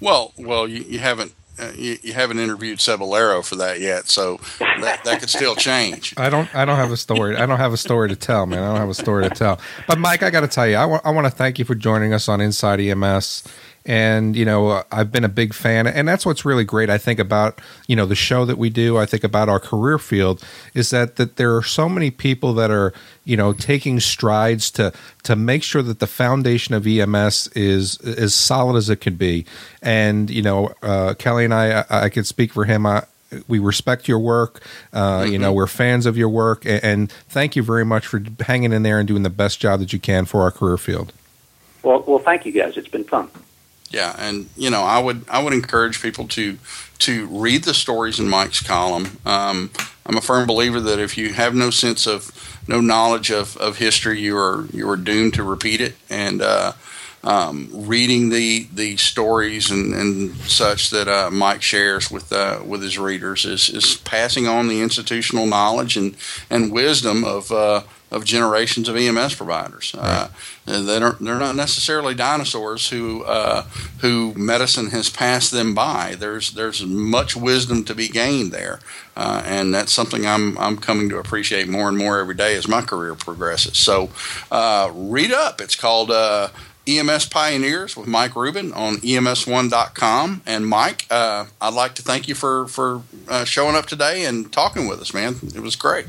Well, 0.01 0.33
well, 0.37 0.69
you, 0.69 0.83
you 0.83 0.99
haven't 0.99 1.33
uh, 1.59 1.73
you, 1.75 1.97
you 2.03 2.13
haven't 2.13 2.39
interviewed 2.39 2.79
Cebollero 2.81 3.43
for 3.43 3.57
that 3.57 3.81
yet, 3.81 4.09
so 4.09 4.39
that, 4.59 5.03
that 5.05 5.21
could 5.21 5.31
still 5.31 5.57
change. 5.57 6.13
I 6.19 6.29
don't. 6.29 6.55
I 6.55 6.67
don't 6.67 6.77
have 6.77 6.93
a 6.93 6.99
story. 6.99 7.35
I 7.37 7.47
don't 7.47 7.57
have 7.57 7.73
a 7.73 7.79
story 7.79 8.11
to 8.11 8.17
tell, 8.17 8.45
man. 8.45 8.63
I 8.63 8.67
don't 8.67 8.77
have 8.77 8.91
a 8.91 8.95
story 8.95 9.27
to 9.27 9.31
tell. 9.35 9.59
But 9.87 9.99
Mike, 9.99 10.23
I 10.23 10.29
got 10.29 10.43
to 10.43 10.49
tell 10.49 10.69
you, 10.69 10.77
I 10.77 10.85
want. 10.85 11.07
I 11.07 11.11
want 11.13 11.27
to 11.27 11.31
thank 11.31 11.59
you 11.59 11.65
for 11.65 11.75
joining 11.75 12.13
us 12.13 12.29
on 12.29 12.43
Inside 12.43 12.81
EMS. 12.81 13.43
And 13.87 14.35
you 14.35 14.45
know, 14.45 14.69
uh, 14.69 14.83
I've 14.91 15.13
been 15.13 15.23
a 15.23 15.29
big 15.29 15.55
fan, 15.55 15.87
and 15.87 16.09
that's 16.09 16.27
what's 16.27 16.45
really 16.45 16.65
great. 16.65 16.91
I 16.91 16.99
think 16.99 17.21
about 17.21 17.61
you 17.87 17.95
know 17.95 18.05
the 18.05 18.17
show 18.17 18.45
that 18.45 18.59
we 18.59 18.69
do. 18.69 18.99
I 18.99 19.07
think 19.07 19.23
about 19.23 19.49
our 19.49 19.61
career 19.61 19.97
field 19.97 20.45
is 20.75 20.91
that 20.91 21.15
that 21.17 21.37
there 21.37 21.57
are 21.57 21.63
so 21.63 21.89
many 21.89 22.11
people 22.11 22.53
that 22.55 22.73
are 22.73 22.93
you 23.25 23.37
know 23.37 23.53
taking 23.53 24.01
strides 24.01 24.73
to 24.73 24.93
to 25.23 25.37
make 25.37 25.63
sure 25.63 25.83
that 25.83 26.01
the 26.01 26.09
foundation 26.09 26.75
of 26.75 26.85
EMS 26.85 27.47
is 27.55 28.01
as 28.01 28.35
solid 28.35 28.77
as 28.77 28.91
it 28.91 29.01
can 29.01 29.15
be. 29.15 29.47
And 29.83 30.31
you 30.31 30.43
know, 30.43 30.75
uh, 30.83 31.15
Kelly 31.15 31.45
and 31.45 31.55
I, 31.55 31.83
I, 31.89 32.05
I 32.05 32.09
could 32.09 32.27
speak 32.27 32.53
for 32.53 32.65
him. 32.65 32.87
I, 32.87 33.05
we 33.47 33.61
respect 33.61 34.09
your 34.09 34.19
work. 34.19 34.63
Uh, 34.93 35.27
You 35.29 35.39
know, 35.39 35.53
we're 35.53 35.67
fans 35.69 36.07
of 36.07 36.17
your 36.17 36.29
work, 36.29 36.65
and, 36.65 36.83
and 36.83 37.13
thank 37.29 37.55
you 37.55 37.63
very 37.63 37.85
much 37.85 38.07
for 38.07 38.21
hanging 38.41 38.73
in 38.73 38.83
there 38.83 38.99
and 38.99 39.07
doing 39.07 39.23
the 39.23 39.31
best 39.31 39.61
job 39.61 39.79
that 39.79 39.93
you 39.93 40.01
can 40.01 40.25
for 40.25 40.43
our 40.43 40.51
career 40.51 40.77
field. 40.77 41.13
Well, 41.83 42.03
well, 42.05 42.19
thank 42.19 42.45
you 42.47 42.53
guys. 42.53 42.77
It's 42.77 42.89
been 42.89 43.05
fun. 43.05 43.29
Yeah, 43.91 44.15
and 44.19 44.49
you 44.57 44.71
know, 44.71 44.83
I 44.83 44.99
would 44.99 45.25
I 45.29 45.43
would 45.43 45.53
encourage 45.53 46.03
people 46.03 46.27
to 46.29 46.59
to 47.01 47.27
read 47.27 47.65
the 47.65 47.75
stories 47.75 48.19
in 48.19 48.29
Mike's 48.29 48.61
column. 48.61 49.19
Um, 49.25 49.71
I'm 50.05 50.17
a 50.17 50.21
firm 50.21 50.47
believer 50.47 50.81
that 50.81 50.99
if 50.99 51.17
you 51.17 51.33
have 51.35 51.55
no 51.55 51.71
sense 51.71 52.07
of 52.07 52.33
no 52.69 52.81
knowledge 52.81 53.31
of, 53.31 53.57
of 53.59 53.79
history, 53.79 54.21
you 54.21 54.37
are 54.37 54.67
you 54.73 54.89
are 54.89 54.97
doomed 54.97 55.35
to 55.35 55.43
repeat 55.43 55.81
it. 55.81 55.95
And 56.11 56.43
uh, 56.43 56.73
um, 57.23 57.69
reading 57.73 58.31
the 58.31 58.69
the 58.73 58.97
stories 58.97 59.71
and, 59.71 59.95
and 59.95 60.37
such 60.37 60.91
that 60.91 61.09
uh, 61.09 61.31
Mike 61.31 61.63
shares 61.63 62.11
with 62.11 62.33
uh, 62.33 62.61
with 62.65 62.83
his 62.83 62.99
readers 62.99 63.45
is, 63.45 63.69
is 63.69 63.97
passing 63.99 64.47
on 64.47 64.69
the 64.69 64.81
institutional 64.81 65.47
knowledge 65.47 65.97
and, 65.97 66.17
and 66.51 66.73
wisdom 66.73 67.25
of 67.25 67.51
uh, 67.51 67.83
of 68.17 68.25
generations 68.25 68.89
of 68.89 68.97
EMS 68.97 69.35
providers. 69.35 69.95
Uh, 69.97 70.29
and 70.67 70.89
they're 70.89 71.13
they're 71.13 71.39
not 71.39 71.55
necessarily 71.55 72.15
dinosaurs 72.15 72.89
who 72.89 73.23
uh, 73.25 73.63
who 74.01 74.35
medicine 74.35 74.91
has 74.91 75.09
passed 75.09 75.53
them 75.53 75.75
by. 75.75 76.17
There's 76.19 76.53
there's 76.53 76.85
much 76.85 77.37
wisdom 77.37 77.85
to 77.85 77.95
be 77.95 78.09
gained 78.09 78.51
there, 78.51 78.81
uh, 79.17 79.43
and 79.45 79.73
that's 79.73 79.93
something 79.93 80.27
I'm 80.27 80.59
I'm 80.59 80.79
coming 80.79 81.09
to 81.11 81.19
appreciate 81.19 81.69
more 81.69 81.89
and 81.89 81.97
more 81.97 82.19
every 82.19 82.35
day 82.35 82.57
as 82.57 82.67
my 82.67 82.83
career 82.83 83.15
progresses. 83.15 83.77
So 83.77 84.11
uh, 84.51 84.91
read 84.93 85.33
up. 85.33 85.61
It's 85.61 85.77
called. 85.77 86.11
Uh, 86.11 86.49
EMS 86.89 87.27
Pioneers 87.27 87.97
with 87.97 88.07
Mike 88.07 88.37
Rubin 88.37 88.73
on 88.73 88.99
E 89.03 89.17
EMS1.com. 89.17 90.43
And 90.47 90.69
Mike, 90.69 91.05
uh, 91.11 91.47
I'd 91.61 91.75
like 91.75 91.97
to 91.97 92.03
thank 92.03 92.29
you 92.29 92.37
for 92.37 92.69
for 92.69 93.03
uh, 93.27 93.45
showing 93.45 93.75
up 93.75 93.87
today 93.87 94.25
and 94.25 94.53
talking 94.53 94.87
with 94.87 95.01
us, 95.01 95.13
man. 95.13 95.35
It 95.53 95.59
was 95.59 95.75
great. 95.75 96.07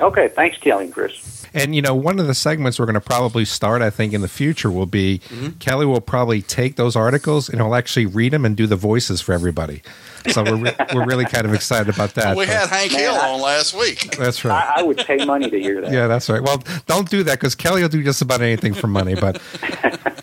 Okay, 0.00 0.28
thanks, 0.28 0.58
Kelly 0.58 0.84
and 0.84 0.94
Chris. 0.94 1.33
And 1.54 1.74
you 1.74 1.80
know, 1.80 1.94
one 1.94 2.18
of 2.18 2.26
the 2.26 2.34
segments 2.34 2.78
we're 2.78 2.86
going 2.86 2.94
to 2.94 3.00
probably 3.00 3.44
start, 3.44 3.80
I 3.80 3.88
think, 3.88 4.12
in 4.12 4.20
the 4.20 4.28
future 4.28 4.70
will 4.70 4.86
be 4.86 5.20
mm-hmm. 5.28 5.50
Kelly 5.60 5.86
will 5.86 6.00
probably 6.00 6.42
take 6.42 6.76
those 6.76 6.96
articles 6.96 7.48
and 7.48 7.60
he'll 7.60 7.74
actually 7.74 8.06
read 8.06 8.32
them 8.32 8.44
and 8.44 8.56
do 8.56 8.66
the 8.66 8.76
voices 8.76 9.20
for 9.20 9.32
everybody. 9.32 9.82
So 10.30 10.42
we're 10.42 10.56
re- 10.56 10.76
we're 10.94 11.06
really 11.06 11.24
kind 11.24 11.46
of 11.46 11.54
excited 11.54 11.94
about 11.94 12.14
that. 12.14 12.36
we 12.36 12.46
but- 12.46 12.54
had 12.54 12.68
Hank 12.68 12.92
Hill 12.92 13.14
on 13.14 13.40
last 13.40 13.74
week. 13.74 14.16
that's 14.16 14.44
right. 14.44 14.74
I, 14.76 14.80
I 14.80 14.82
would 14.82 14.98
pay 14.98 15.24
money 15.24 15.48
to 15.48 15.60
hear 15.60 15.80
that. 15.80 15.92
Yeah, 15.92 16.08
that's 16.08 16.28
right. 16.28 16.42
Well, 16.42 16.62
don't 16.86 17.08
do 17.08 17.22
that 17.22 17.38
because 17.38 17.54
Kelly 17.54 17.82
will 17.82 17.88
do 17.88 18.02
just 18.02 18.20
about 18.20 18.42
anything 18.42 18.74
for 18.74 18.88
money. 18.88 19.14
But 19.14 19.40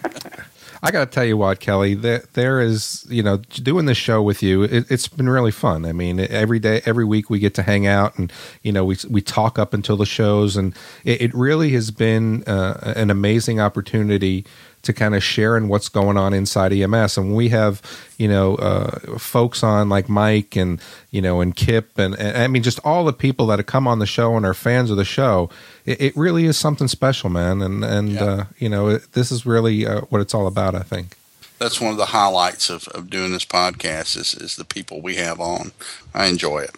I 0.84 0.89
got 0.89 1.06
to 1.06 1.12
tell 1.13 1.26
you 1.26 1.38
what, 1.38 1.60
Kelly, 1.60 1.94
there, 1.94 2.24
there 2.34 2.60
is, 2.60 3.06
you 3.08 3.22
know, 3.22 3.38
doing 3.38 3.86
this 3.86 3.98
show 3.98 4.22
with 4.22 4.41
you, 4.41 4.63
it, 4.63 4.89
it's 4.89 5.08
been 5.08 5.30
really 5.30 5.52
fun. 5.52 5.86
I 5.86 5.91
mean, 5.91 6.20
every 6.20 6.58
day, 6.58 6.82
every 6.86 7.06
week 7.06 7.30
we 7.30 7.38
get 7.38 7.54
to 7.56 7.63
hang 7.63 7.86
out 7.86 8.17
and, 8.17 8.34
you 8.63 8.72
know, 8.72 8.84
we, 8.84 8.98
we 9.08 9.22
talk 9.22 9.60
up 9.60 9.76
until 9.76 9.96
the 9.96 10.08
shows. 10.08 10.58
And 10.58 10.76
it, 11.04 11.22
it 11.22 11.34
really 11.36 11.70
has 11.72 11.91
been 11.91 12.44
uh, 12.46 12.94
an 12.96 13.12
amazing 13.12 13.60
opportunity 13.60 14.46
to 14.84 14.94
kind 14.94 15.15
of 15.15 15.24
share 15.24 15.56
in 15.58 15.67
what's 15.67 15.89
going 15.89 16.17
on 16.17 16.34
inside 16.34 16.74
EMS. 16.74 17.17
And 17.17 17.36
we 17.36 17.50
have, 17.50 17.82
you 18.17 18.28
know, 18.28 18.56
uh, 18.56 19.17
folks 19.17 19.63
on 19.63 19.89
like 19.89 20.10
Mike 20.10 20.56
and, 20.56 20.82
you 21.12 21.22
know, 21.22 21.41
and 21.41 21.56
Kip 21.56 21.98
and, 22.00 22.15
and 22.20 22.38
I 22.38 22.48
mean, 22.48 22.63
just 22.63 22.80
all 22.84 23.06
the 23.06 23.13
people 23.13 23.48
that 23.48 23.60
have 23.60 23.65
come 23.67 23.88
on 23.88 24.00
the 24.00 24.06
show 24.06 24.36
and 24.36 24.46
are 24.46 24.54
fans 24.54 24.89
of 24.89 24.98
the 24.98 25.06
show. 25.06 25.50
It, 25.86 26.02
it 26.02 26.17
really 26.17 26.46
is 26.46 26.58
something 26.58 26.88
special, 26.88 27.30
man. 27.30 27.62
And, 27.62 27.84
and, 27.84 28.10
Yeah. 28.10 28.24
uh, 28.24 28.46
you 28.58 28.70
know, 28.70 28.88
it, 28.89 29.12
this 29.13 29.32
is 29.32 29.46
really 29.46 29.86
uh, 29.86 30.02
what 30.10 30.22
it's 30.22 30.34
all 30.34 30.48
about, 30.48 30.76
I 30.76 30.82
think. 30.82 31.15
That's 31.60 31.80
one 31.80 31.91
of 31.91 31.98
the 31.98 32.08
highlights 32.08 32.72
of, 32.72 32.88
of 32.88 33.10
doing 33.12 33.32
this 33.34 33.46
podcast 33.46 34.17
is, 34.17 34.34
is 34.34 34.56
the 34.56 34.65
people 34.65 35.00
we 35.00 35.15
have 35.17 35.39
on. 35.39 35.74
I 36.12 36.26
enjoy 36.26 36.60
it. 36.62 36.76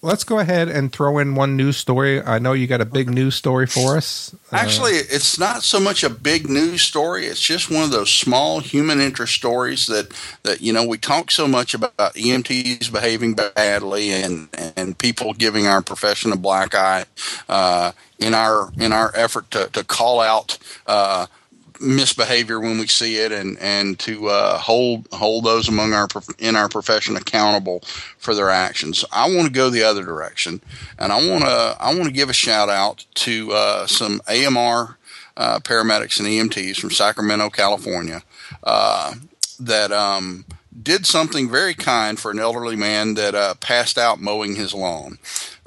Let's 0.00 0.22
go 0.22 0.38
ahead 0.38 0.68
and 0.68 0.92
throw 0.92 1.18
in 1.18 1.34
one 1.34 1.56
news 1.56 1.76
story. 1.76 2.22
I 2.22 2.38
know 2.38 2.52
you 2.52 2.68
got 2.68 2.80
a 2.80 2.84
big 2.84 3.10
news 3.10 3.34
story 3.34 3.66
for 3.66 3.96
us. 3.96 4.32
Uh, 4.52 4.56
Actually, 4.56 4.92
it's 4.92 5.40
not 5.40 5.64
so 5.64 5.80
much 5.80 6.04
a 6.04 6.08
big 6.10 6.48
news 6.48 6.82
story. 6.82 7.26
It's 7.26 7.40
just 7.40 7.68
one 7.68 7.82
of 7.82 7.90
those 7.90 8.12
small 8.12 8.60
human 8.60 9.00
interest 9.00 9.34
stories 9.34 9.88
that, 9.88 10.12
that 10.44 10.60
you 10.60 10.72
know 10.72 10.86
we 10.86 10.98
talk 10.98 11.32
so 11.32 11.48
much 11.48 11.74
about 11.74 11.96
EMTs 11.96 12.92
behaving 12.92 13.34
badly 13.34 14.12
and 14.12 14.48
and 14.76 14.96
people 14.96 15.34
giving 15.34 15.66
our 15.66 15.82
profession 15.82 16.30
a 16.32 16.36
black 16.36 16.76
eye 16.76 17.04
uh, 17.48 17.90
in 18.20 18.34
our 18.34 18.70
in 18.78 18.92
our 18.92 19.10
effort 19.16 19.50
to, 19.50 19.68
to 19.72 19.82
call 19.82 20.20
out 20.20 20.58
uh, 20.86 21.26
misbehavior 21.80 22.60
when 22.60 22.78
we 22.78 22.86
see 22.86 23.18
it, 23.18 23.32
and 23.32 23.58
and 23.58 23.98
to 24.00 24.28
uh, 24.28 24.58
hold 24.58 25.08
hold 25.12 25.44
those 25.44 25.68
among 25.68 25.92
our 25.92 26.08
in 26.38 26.56
our 26.56 26.68
profession 26.68 27.16
accountable 27.16 27.80
for 28.18 28.34
their 28.34 28.50
actions. 28.50 29.04
I 29.12 29.28
want 29.34 29.46
to 29.46 29.52
go 29.52 29.70
the 29.70 29.82
other 29.82 30.04
direction, 30.04 30.60
and 30.98 31.12
I 31.12 31.28
want 31.28 31.44
to 31.44 31.76
I 31.78 31.94
want 31.94 32.04
to 32.04 32.12
give 32.12 32.30
a 32.30 32.34
shout 32.34 32.68
out 32.68 33.04
to 33.16 33.52
uh, 33.52 33.86
some 33.86 34.20
AMR 34.28 34.98
uh, 35.36 35.60
paramedics 35.60 36.18
and 36.18 36.28
EMTs 36.28 36.78
from 36.78 36.90
Sacramento, 36.90 37.48
California, 37.50 38.22
uh, 38.64 39.14
that 39.60 39.92
um, 39.92 40.44
did 40.82 41.06
something 41.06 41.50
very 41.50 41.74
kind 41.74 42.18
for 42.18 42.30
an 42.30 42.38
elderly 42.38 42.76
man 42.76 43.14
that 43.14 43.34
uh, 43.34 43.54
passed 43.54 43.96
out 43.96 44.20
mowing 44.20 44.56
his 44.56 44.74
lawn. 44.74 45.18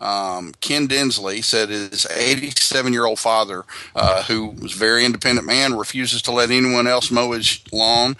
Um, 0.01 0.53
Ken 0.61 0.87
Dinsley 0.87 1.43
said 1.43 1.69
his 1.69 2.05
87 2.07 2.91
year 2.91 3.05
old 3.05 3.19
father, 3.19 3.63
uh, 3.95 4.23
who 4.23 4.47
was 4.47 4.75
a 4.75 4.79
very 4.79 5.05
independent 5.05 5.47
man, 5.47 5.77
refuses 5.77 6.21
to 6.23 6.31
let 6.31 6.49
anyone 6.51 6.87
else 6.87 7.11
mow 7.11 7.31
his 7.31 7.61
lawn, 7.71 8.17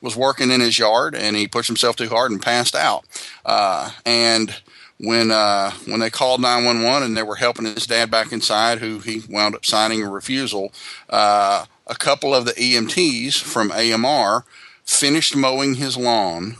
was 0.00 0.16
working 0.16 0.50
in 0.50 0.60
his 0.60 0.78
yard 0.78 1.14
and 1.14 1.36
he 1.36 1.46
pushed 1.46 1.68
himself 1.68 1.96
too 1.96 2.08
hard 2.08 2.30
and 2.30 2.42
passed 2.42 2.74
out. 2.74 3.04
Uh, 3.44 3.90
and 4.04 4.56
when 4.98 5.30
uh, 5.30 5.70
when 5.86 6.00
they 6.00 6.10
called 6.10 6.40
911 6.40 7.02
and 7.06 7.16
they 7.16 7.22
were 7.22 7.36
helping 7.36 7.66
his 7.66 7.86
dad 7.86 8.10
back 8.10 8.32
inside, 8.32 8.78
who 8.78 8.98
he 8.98 9.22
wound 9.28 9.54
up 9.54 9.66
signing 9.66 10.02
a 10.02 10.10
refusal, 10.10 10.72
uh, 11.10 11.66
a 11.86 11.94
couple 11.94 12.34
of 12.34 12.46
the 12.46 12.52
EMTs 12.52 13.40
from 13.40 13.70
AMR 13.70 14.44
finished 14.84 15.36
mowing 15.36 15.74
his 15.74 15.96
lawn 15.96 16.56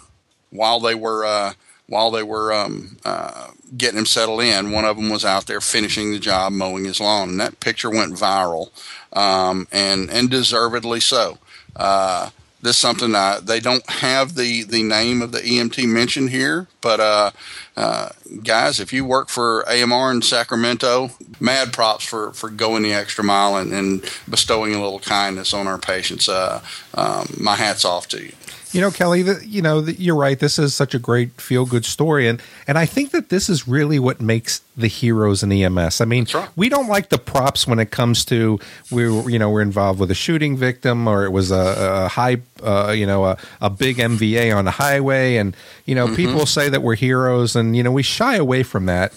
while 0.51 0.81
they 0.81 0.94
were 0.94 1.25
uh, 1.25 1.55
while 1.88 2.11
they 2.11 2.22
were 2.22 2.53
um, 2.53 2.96
uh, 3.05 3.49
getting 3.77 3.99
him 3.99 4.07
settled 4.07 4.42
in. 4.42 4.72
One 4.72 4.85
of 4.85 4.96
them 4.96 5.09
was 5.09 5.25
out 5.25 5.46
there 5.46 5.61
finishing 5.61 6.12
the 6.12 6.18
job 6.18 6.53
mowing 6.53 6.85
his 6.85 7.01
lawn, 7.01 7.31
and 7.31 7.40
that 7.40 7.61
picture 7.61 7.90
went 7.90 8.14
viral, 8.14 8.70
um, 9.12 9.68
and 9.72 10.11
and 10.11 10.31
deservedly 10.31 11.01
so. 11.01 11.38
Uh, 11.75 12.31
this 12.62 12.77
is 12.77 12.81
something 12.81 13.14
I, 13.14 13.38
they 13.40 13.61
don't 13.61 13.88
have 13.88 14.35
the, 14.35 14.64
the 14.64 14.83
name 14.83 15.22
of 15.22 15.31
the 15.31 15.38
EMT 15.38 15.87
mentioned 15.88 16.31
here, 16.31 16.66
but 16.81 16.99
uh, 16.99 17.31
uh, 17.77 18.09
guys, 18.42 18.81
if 18.81 18.92
you 18.92 19.05
work 19.05 19.29
for 19.29 19.64
AMR 19.68 20.11
in 20.11 20.22
Sacramento, 20.22 21.11
mad 21.38 21.72
props 21.72 22.05
for, 22.05 22.33
for 22.33 22.49
going 22.51 22.83
the 22.83 22.92
extra 22.92 23.22
mile 23.22 23.57
and, 23.57 23.72
and 23.72 24.11
bestowing 24.29 24.75
a 24.75 24.83
little 24.83 24.99
kindness 24.99 25.53
on 25.55 25.66
our 25.66 25.79
patients. 25.79 26.29
Uh, 26.29 26.61
um, 26.94 27.29
my 27.38 27.55
hat's 27.55 27.85
off 27.85 28.09
to 28.09 28.25
you. 28.25 28.33
You 28.72 28.81
know, 28.81 28.90
Kelly, 28.90 29.22
the, 29.22 29.46
you 29.46 29.62
know, 29.62 29.81
the, 29.81 29.94
you're 29.94 30.16
right. 30.16 30.38
This 30.38 30.59
is 30.59 30.74
such 30.74 30.94
a 30.94 30.98
great 30.98 31.40
feel 31.40 31.66
good 31.66 31.85
story. 31.85 32.29
And, 32.29 32.42
and 32.66 32.76
I 32.76 32.85
think 32.85 33.12
that 33.12 33.29
this 33.29 33.48
is 33.48 33.66
really 33.68 33.98
what 33.98 34.20
makes 34.20 34.61
the 34.76 34.88
heroes 34.88 35.42
in 35.42 35.50
EMS. 35.52 36.00
I 36.00 36.05
mean, 36.05 36.26
we 36.57 36.68
don't 36.68 36.88
like 36.88 37.09
the 37.09 37.18
props 37.18 37.66
when 37.66 37.79
it 37.79 37.90
comes 37.90 38.24
to 38.26 38.59
we, 38.90 39.05
you 39.05 39.38
know, 39.38 39.50
we're 39.50 39.62
involved 39.62 40.00
with 40.00 40.11
a 40.11 40.14
shooting 40.14 40.57
victim 40.57 41.09
or 41.09 41.24
it 41.24 41.31
was 41.31 41.50
a, 41.50 42.05
a 42.05 42.09
high, 42.09 42.38
uh, 42.62 42.90
you 42.90 43.07
know, 43.07 43.24
a, 43.24 43.38
a 43.61 43.70
big 43.70 43.96
MVA 43.96 44.55
on 44.55 44.64
the 44.64 44.72
highway. 44.72 45.37
And, 45.37 45.57
you 45.87 45.94
know, 45.94 46.07
mm-hmm. 46.07 46.16
people 46.16 46.46
say 46.46 46.68
that 46.68 46.83
we're 46.83 46.96
heroes 46.96 47.57
and, 47.57 47.76
you 47.76 47.83
know, 47.83 47.92
we 47.92 48.02
shy 48.02 48.37
away 48.37 48.62
from 48.62 48.87
that. 48.87 49.12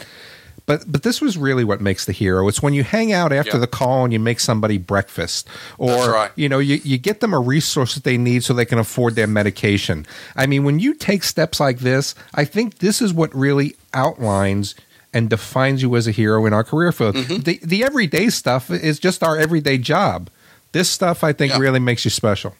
But 0.69 0.83
but 0.85 1.01
this 1.01 1.19
was 1.19 1.35
really 1.35 1.63
what 1.63 1.81
makes 1.81 2.05
the 2.05 2.11
hero. 2.11 2.47
It's 2.47 2.61
when 2.61 2.75
you 2.75 2.83
hang 2.83 3.11
out 3.11 3.33
after 3.33 3.57
the 3.57 3.65
call 3.65 4.03
and 4.03 4.13
you 4.13 4.19
make 4.19 4.39
somebody 4.39 4.77
breakfast, 4.77 5.47
or 5.79 6.11
right. 6.11 6.31
you 6.35 6.47
know 6.47 6.59
you, 6.59 6.75
you 6.83 6.99
get 6.99 7.21
them 7.21 7.33
a 7.33 7.39
resource 7.39 7.95
that 7.95 8.03
they 8.03 8.19
need 8.19 8.43
so 8.43 8.53
they 8.53 8.65
can 8.65 8.77
afford 8.77 9.15
their 9.15 9.25
medication. 9.25 10.05
I 10.35 10.45
mean, 10.45 10.63
when 10.63 10.77
you 10.77 10.93
take 10.93 11.23
steps 11.23 11.59
like 11.59 11.79
this, 11.79 12.13
I 12.35 12.45
think 12.45 12.77
this 12.77 13.01
is 13.01 13.11
what 13.11 13.33
really 13.33 13.77
outlines 13.95 14.75
and 15.11 15.27
defines 15.27 15.81
you 15.81 15.95
as 15.95 16.05
a 16.05 16.11
hero 16.11 16.45
in 16.45 16.53
our 16.53 16.63
career 16.63 16.91
field. 16.91 17.15
Mm-hmm. 17.15 17.41
The 17.41 17.59
the 17.63 17.83
everyday 17.83 18.29
stuff 18.29 18.69
is 18.69 18.99
just 18.99 19.23
our 19.23 19.39
everyday 19.39 19.79
job. 19.79 20.29
This 20.71 20.87
stuff 20.87 21.23
I 21.23 21.33
think 21.33 21.53
yeah. 21.53 21.57
really 21.57 21.79
makes 21.79 22.05
you 22.05 22.11
special. 22.11 22.53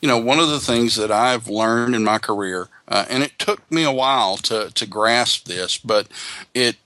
You 0.00 0.08
know, 0.08 0.18
one 0.18 0.40
of 0.40 0.48
the 0.48 0.58
things 0.58 0.96
that 0.96 1.12
I've 1.12 1.46
learned 1.46 1.94
in 1.94 2.02
my 2.02 2.18
career, 2.18 2.66
uh, 2.88 3.04
and 3.08 3.22
it 3.22 3.38
took 3.38 3.70
me 3.70 3.84
a 3.84 3.92
while 3.92 4.38
to 4.38 4.72
to 4.74 4.86
grasp 4.86 5.44
this, 5.44 5.78
but 5.78 6.08
it 6.52 6.78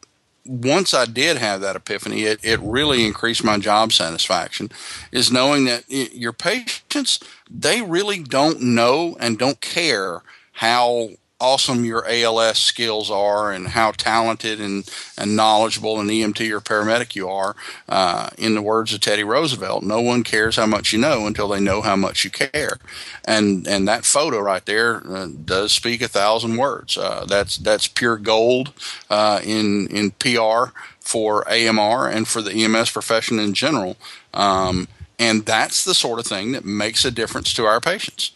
once 0.44 0.92
I 0.92 1.04
did 1.04 1.36
have 1.36 1.60
that 1.60 1.76
epiphany, 1.76 2.22
it, 2.22 2.40
it 2.44 2.60
really 2.60 3.06
increased 3.06 3.44
my 3.44 3.58
job 3.58 3.92
satisfaction. 3.92 4.70
Is 5.10 5.30
knowing 5.30 5.64
that 5.66 5.84
your 5.88 6.32
patients, 6.32 7.20
they 7.50 7.82
really 7.82 8.22
don't 8.22 8.60
know 8.60 9.16
and 9.20 9.38
don't 9.38 9.60
care 9.60 10.22
how 10.52 11.10
awesome 11.42 11.84
your 11.84 12.06
ALS 12.08 12.56
skills 12.56 13.10
are 13.10 13.50
and 13.52 13.68
how 13.68 13.90
talented 13.90 14.60
and, 14.60 14.88
and 15.18 15.34
knowledgeable 15.34 15.98
an 15.98 16.06
EMT 16.06 16.48
or 16.52 16.60
paramedic 16.60 17.16
you 17.16 17.28
are. 17.28 17.56
Uh, 17.88 18.30
in 18.38 18.54
the 18.54 18.62
words 18.62 18.94
of 18.94 19.00
Teddy 19.00 19.24
Roosevelt, 19.24 19.82
no 19.82 20.00
one 20.00 20.22
cares 20.22 20.54
how 20.54 20.66
much 20.66 20.92
you 20.92 21.00
know 21.00 21.26
until 21.26 21.48
they 21.48 21.58
know 21.58 21.82
how 21.82 21.96
much 21.96 22.24
you 22.24 22.30
care. 22.30 22.78
And 23.24 23.66
and 23.66 23.88
that 23.88 24.04
photo 24.04 24.38
right 24.38 24.64
there 24.64 25.02
uh, 25.06 25.26
does 25.44 25.72
speak 25.72 26.00
a 26.00 26.08
thousand 26.08 26.56
words. 26.56 26.96
Uh, 26.96 27.26
that's 27.28 27.58
that's 27.58 27.88
pure 27.88 28.16
gold 28.16 28.72
uh, 29.10 29.40
in 29.42 29.88
in 29.88 30.12
PR 30.12 30.70
for 31.00 31.46
AMR 31.48 32.08
and 32.08 32.28
for 32.28 32.40
the 32.40 32.52
EMS 32.52 32.90
profession 32.90 33.40
in 33.40 33.52
general. 33.52 33.96
Um, 34.32 34.86
and 35.18 35.44
that's 35.44 35.84
the 35.84 35.94
sort 35.94 36.20
of 36.20 36.26
thing 36.26 36.52
that 36.52 36.64
makes 36.64 37.04
a 37.04 37.10
difference 37.10 37.52
to 37.54 37.64
our 37.64 37.80
patients. 37.80 38.32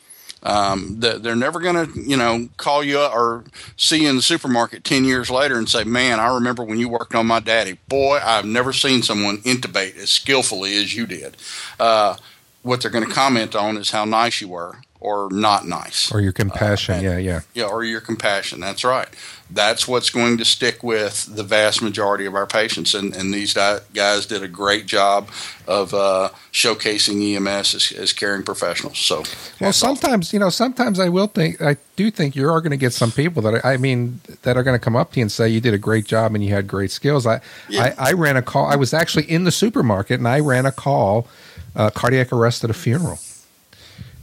Um, 0.46 1.00
they're 1.00 1.34
never 1.34 1.58
going 1.58 1.74
to, 1.86 2.00
you 2.00 2.16
know, 2.16 2.48
call 2.56 2.84
you 2.84 3.00
or 3.00 3.42
see 3.76 4.02
you 4.02 4.08
in 4.08 4.14
the 4.14 4.22
supermarket 4.22 4.84
10 4.84 5.04
years 5.04 5.28
later 5.28 5.58
and 5.58 5.68
say, 5.68 5.82
man, 5.82 6.20
I 6.20 6.32
remember 6.32 6.62
when 6.62 6.78
you 6.78 6.88
worked 6.88 7.16
on 7.16 7.26
my 7.26 7.40
daddy. 7.40 7.78
Boy, 7.88 8.20
I've 8.22 8.44
never 8.44 8.72
seen 8.72 9.02
someone 9.02 9.38
intubate 9.38 9.96
as 9.96 10.10
skillfully 10.10 10.76
as 10.76 10.94
you 10.94 11.04
did. 11.04 11.36
Uh, 11.80 12.16
what 12.62 12.80
they're 12.80 12.92
going 12.92 13.06
to 13.06 13.12
comment 13.12 13.56
on 13.56 13.76
is 13.76 13.90
how 13.90 14.04
nice 14.04 14.40
you 14.40 14.46
were 14.46 14.76
or 15.00 15.28
not 15.30 15.66
nice. 15.66 16.12
Or 16.12 16.20
your 16.20 16.32
compassion. 16.32 16.96
Uh, 16.96 17.10
yeah, 17.10 17.18
yeah. 17.18 17.40
Yeah, 17.54 17.64
or 17.64 17.84
your 17.84 18.00
compassion. 18.00 18.60
That's 18.60 18.84
right 18.84 19.08
that's 19.50 19.86
what's 19.86 20.10
going 20.10 20.38
to 20.38 20.44
stick 20.44 20.82
with 20.82 21.26
the 21.36 21.44
vast 21.44 21.80
majority 21.80 22.26
of 22.26 22.34
our 22.34 22.46
patients. 22.46 22.94
And, 22.94 23.14
and 23.14 23.32
these 23.32 23.54
guys 23.54 24.26
did 24.26 24.42
a 24.42 24.48
great 24.48 24.86
job 24.86 25.28
of 25.68 25.94
uh, 25.94 26.30
showcasing 26.52 27.36
EMS 27.36 27.74
as, 27.74 27.92
as, 27.92 28.12
caring 28.12 28.42
professionals. 28.42 28.98
So, 28.98 29.22
well, 29.60 29.72
sometimes 29.72 30.32
you 30.32 30.38
know, 30.38 30.50
sometimes 30.50 30.98
I 30.98 31.08
will 31.08 31.28
think 31.28 31.60
I 31.62 31.76
do 31.94 32.10
think 32.10 32.34
you 32.34 32.48
are 32.48 32.60
going 32.60 32.70
to 32.72 32.76
get 32.76 32.92
some 32.92 33.12
people 33.12 33.42
that 33.42 33.54
are, 33.54 33.66
I 33.66 33.76
mean 33.76 34.20
that 34.42 34.56
are 34.56 34.62
going 34.62 34.78
to 34.78 34.84
come 34.84 34.96
up 34.96 35.12
to 35.12 35.20
you 35.20 35.22
and 35.22 35.32
say 35.32 35.48
you 35.48 35.60
did 35.60 35.74
a 35.74 35.78
great 35.78 36.06
job 36.06 36.34
and 36.34 36.44
you 36.44 36.52
had 36.52 36.66
great 36.66 36.90
skills. 36.90 37.26
I 37.26 37.40
yeah. 37.68 37.94
I, 37.98 38.10
I, 38.10 38.12
ran 38.12 38.36
a 38.36 38.42
call. 38.42 38.66
I 38.66 38.76
was 38.76 38.92
actually 38.92 39.30
in 39.30 39.44
the 39.44 39.52
supermarket 39.52 40.18
and 40.18 40.28
I 40.28 40.40
ran 40.40 40.66
a 40.66 40.72
call, 40.72 41.28
uh, 41.74 41.90
cardiac 41.90 42.32
arrest 42.32 42.64
at 42.64 42.70
a 42.70 42.74
funeral, 42.74 43.18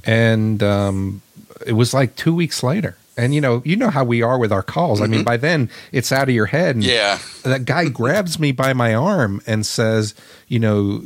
and 0.04 0.62
um, 0.64 1.22
it 1.66 1.74
was 1.74 1.94
like 1.94 2.16
two 2.16 2.34
weeks 2.36 2.64
later 2.64 2.98
and 3.18 3.36
you 3.36 3.42
know, 3.42 3.62
you 3.66 3.76
know 3.76 3.90
how 3.90 4.04
we 4.04 4.22
are 4.22 4.38
with 4.38 4.52
our 4.52 4.64
calls. 4.64 5.00
Mm-hmm. 5.00 5.04
I 5.04 5.08
mean, 5.08 5.20
mm-hmm. 5.20 5.26
by 5.26 5.38
then 5.38 5.70
it's 5.92 6.12
out 6.12 6.30
of 6.30 6.36
your 6.36 6.48
head. 6.48 6.76
And 6.76 6.84
yeah. 6.84 7.20
That 7.44 7.66
guy 7.66 7.90
grabs 7.90 8.40
me 8.40 8.52
by 8.52 8.74
my 8.74 8.94
arm 8.94 9.42
and 9.46 9.66
says, 9.66 10.16
you 10.48 10.60
know, 10.60 11.04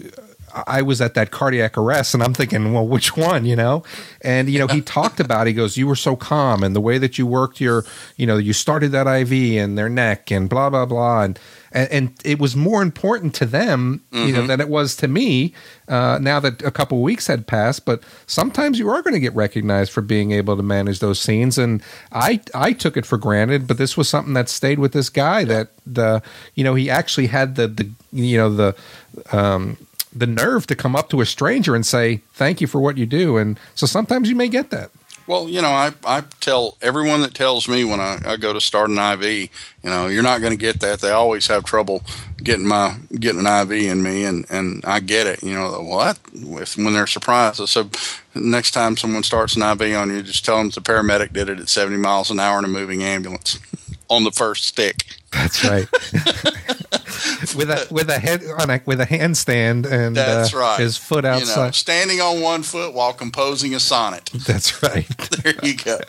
I 0.54 0.82
was 0.82 1.02
at 1.02 1.14
that 1.16 1.32
cardiac 1.32 1.78
arrest 1.78 2.14
and 2.14 2.24
I'm 2.24 2.34
thinking, 2.34 2.74
well, 2.74 2.88
which 2.88 3.18
one, 3.18 3.46
you 3.46 3.56
know? 3.56 3.84
And, 4.22 4.50
you 4.50 4.60
know, 4.60 4.68
he 4.68 4.82
talked 4.98 5.20
about, 5.20 5.48
he 5.48 5.54
goes, 5.54 5.78
you 5.78 5.88
were 5.88 5.96
so 5.96 6.16
calm 6.16 6.64
and 6.64 6.76
the 6.76 6.82
way 6.82 6.98
that 6.98 7.18
you 7.18 7.28
worked 7.28 7.60
your, 7.60 7.86
you 8.16 8.26
know, 8.26 8.38
you 8.38 8.54
started 8.54 8.92
that 8.94 9.08
IV 9.08 9.32
in 9.32 9.76
their 9.76 9.90
neck 9.90 10.32
and 10.32 10.50
blah, 10.50 10.70
blah, 10.70 10.86
blah. 10.86 11.24
And, 11.24 11.40
and, 11.72 11.92
and 11.92 12.14
it 12.24 12.40
was 12.40 12.56
more 12.56 12.82
important 12.82 13.36
to 13.36 13.46
them, 13.46 14.02
mm-hmm. 14.12 14.26
you 14.26 14.34
know, 14.34 14.40
mm-hmm. 14.40 14.48
than 14.48 14.62
it 14.62 14.70
was 14.70 14.96
to 14.98 15.08
me. 15.08 15.54
Uh, 15.88 16.18
now 16.22 16.40
that 16.40 16.62
a 16.64 16.72
couple 16.72 17.02
weeks 17.02 17.28
had 17.28 17.46
passed, 17.46 17.86
but 17.86 18.02
sometimes 18.26 18.80
you 18.80 18.90
are 18.90 19.02
going 19.02 19.14
to 19.14 19.20
get 19.20 19.36
recognized 19.36 19.92
for 19.92 20.02
being 20.02 20.32
able 20.32 20.58
to 20.58 20.64
manage 20.64 21.00
those 21.00 21.20
scenes, 21.20 21.58
and 21.58 21.82
I 22.12 22.42
I 22.54 22.74
took 22.74 22.98
it 22.98 23.06
for 23.06 23.18
granted, 23.18 23.68
but 23.68 23.78
this 23.78 23.96
was 23.96 24.10
something 24.10 24.34
that 24.34 24.50
stayed 24.50 24.80
with 24.80 24.92
this 24.92 25.10
guy 25.10 25.46
that 25.46 25.70
the 25.86 26.22
you 26.56 26.64
know 26.64 26.76
he 26.76 26.90
actually 26.90 27.28
had 27.28 27.56
the 27.56 27.68
the 27.68 27.90
you 28.12 28.38
know 28.38 28.54
the 28.54 28.76
um, 29.32 29.78
the 30.20 30.28
nerve 30.28 30.68
to 30.68 30.76
come 30.76 30.96
up 30.96 31.10
to 31.10 31.22
a 31.22 31.26
stranger 31.26 31.76
and 31.76 31.86
say 31.86 32.22
thank 32.34 32.62
you 32.62 32.68
for 32.68 32.80
what 32.80 32.98
you 32.98 33.06
do, 33.06 33.38
and 33.38 33.60
so 33.76 33.86
sometimes 33.86 34.30
you 34.30 34.36
may 34.36 34.48
get 34.48 34.70
that. 34.72 34.92
Well, 35.28 35.50
you 35.50 35.62
know, 35.62 35.68
I, 35.68 35.92
I 36.06 36.22
tell 36.40 36.78
everyone 36.82 37.20
that 37.22 37.34
tells 37.34 37.68
me 37.68 37.84
when 37.84 38.00
I, 38.00 38.18
I 38.26 38.38
go 38.38 38.54
to 38.54 38.62
start 38.62 38.90
an 38.90 38.98
IV, 38.98 39.24
you 39.84 39.90
know, 39.90 40.08
you're 40.08 40.24
not 40.24 40.40
going 40.40 40.54
to 40.54 40.58
get 40.58 40.80
that. 40.80 41.02
They 41.02 41.12
always 41.12 41.48
have 41.48 41.66
trouble 41.66 42.02
getting 42.42 42.66
my 42.66 42.96
getting 43.14 43.46
an 43.46 43.62
IV 43.62 43.72
in 43.72 44.02
me, 44.02 44.24
and, 44.24 44.46
and 44.50 44.86
I 44.86 45.02
get 45.02 45.28
it. 45.28 45.44
You 45.44 45.54
know, 45.54 45.86
well, 45.86 46.00
that, 46.00 46.20
if 46.34 46.78
when 46.78 46.94
they're 46.94 47.08
surprised, 47.08 47.68
so 47.68 47.90
next 48.36 48.72
time 48.72 48.96
someone 48.96 49.24
starts 49.24 49.58
an 49.58 49.64
IV 49.64 49.98
on 49.98 50.10
you, 50.10 50.22
just 50.22 50.46
tell 50.46 50.58
them 50.60 50.70
the 50.70 50.80
paramedic 50.80 51.34
did 51.34 51.50
it 51.50 51.60
at 51.60 51.68
70 51.68 51.98
miles 51.98 52.32
an 52.32 52.40
hour 52.40 52.58
in 52.60 52.66
a 52.66 52.70
moving 52.70 53.04
ambulance 53.04 53.60
on 54.10 54.24
the 54.24 54.32
first 54.32 54.64
stick. 54.64 55.04
That's 55.34 55.62
right. 55.66 55.90
with 57.56 57.70
a 57.70 57.88
with 57.92 58.10
a 58.10 58.20
head 58.20 58.44
on 58.60 58.70
a 58.70 58.82
with 58.86 59.02
a 59.02 59.06
handstand 59.06 59.90
and 59.90 60.16
that's 60.16 60.54
uh, 60.54 60.58
right. 60.58 60.80
His 60.80 60.98
foot 60.98 61.26
outside, 61.26 61.56
you 61.60 61.66
know, 61.66 61.72
standing 61.72 62.22
on 62.22 62.42
one 62.42 62.64
foot 62.64 62.94
while 62.94 63.14
composing 63.14 63.74
a 63.74 63.80
sonnet. 63.80 64.30
That's 64.48 64.82
right. 64.84 65.08
there 65.44 65.54
you 65.64 65.76
go. 65.76 66.00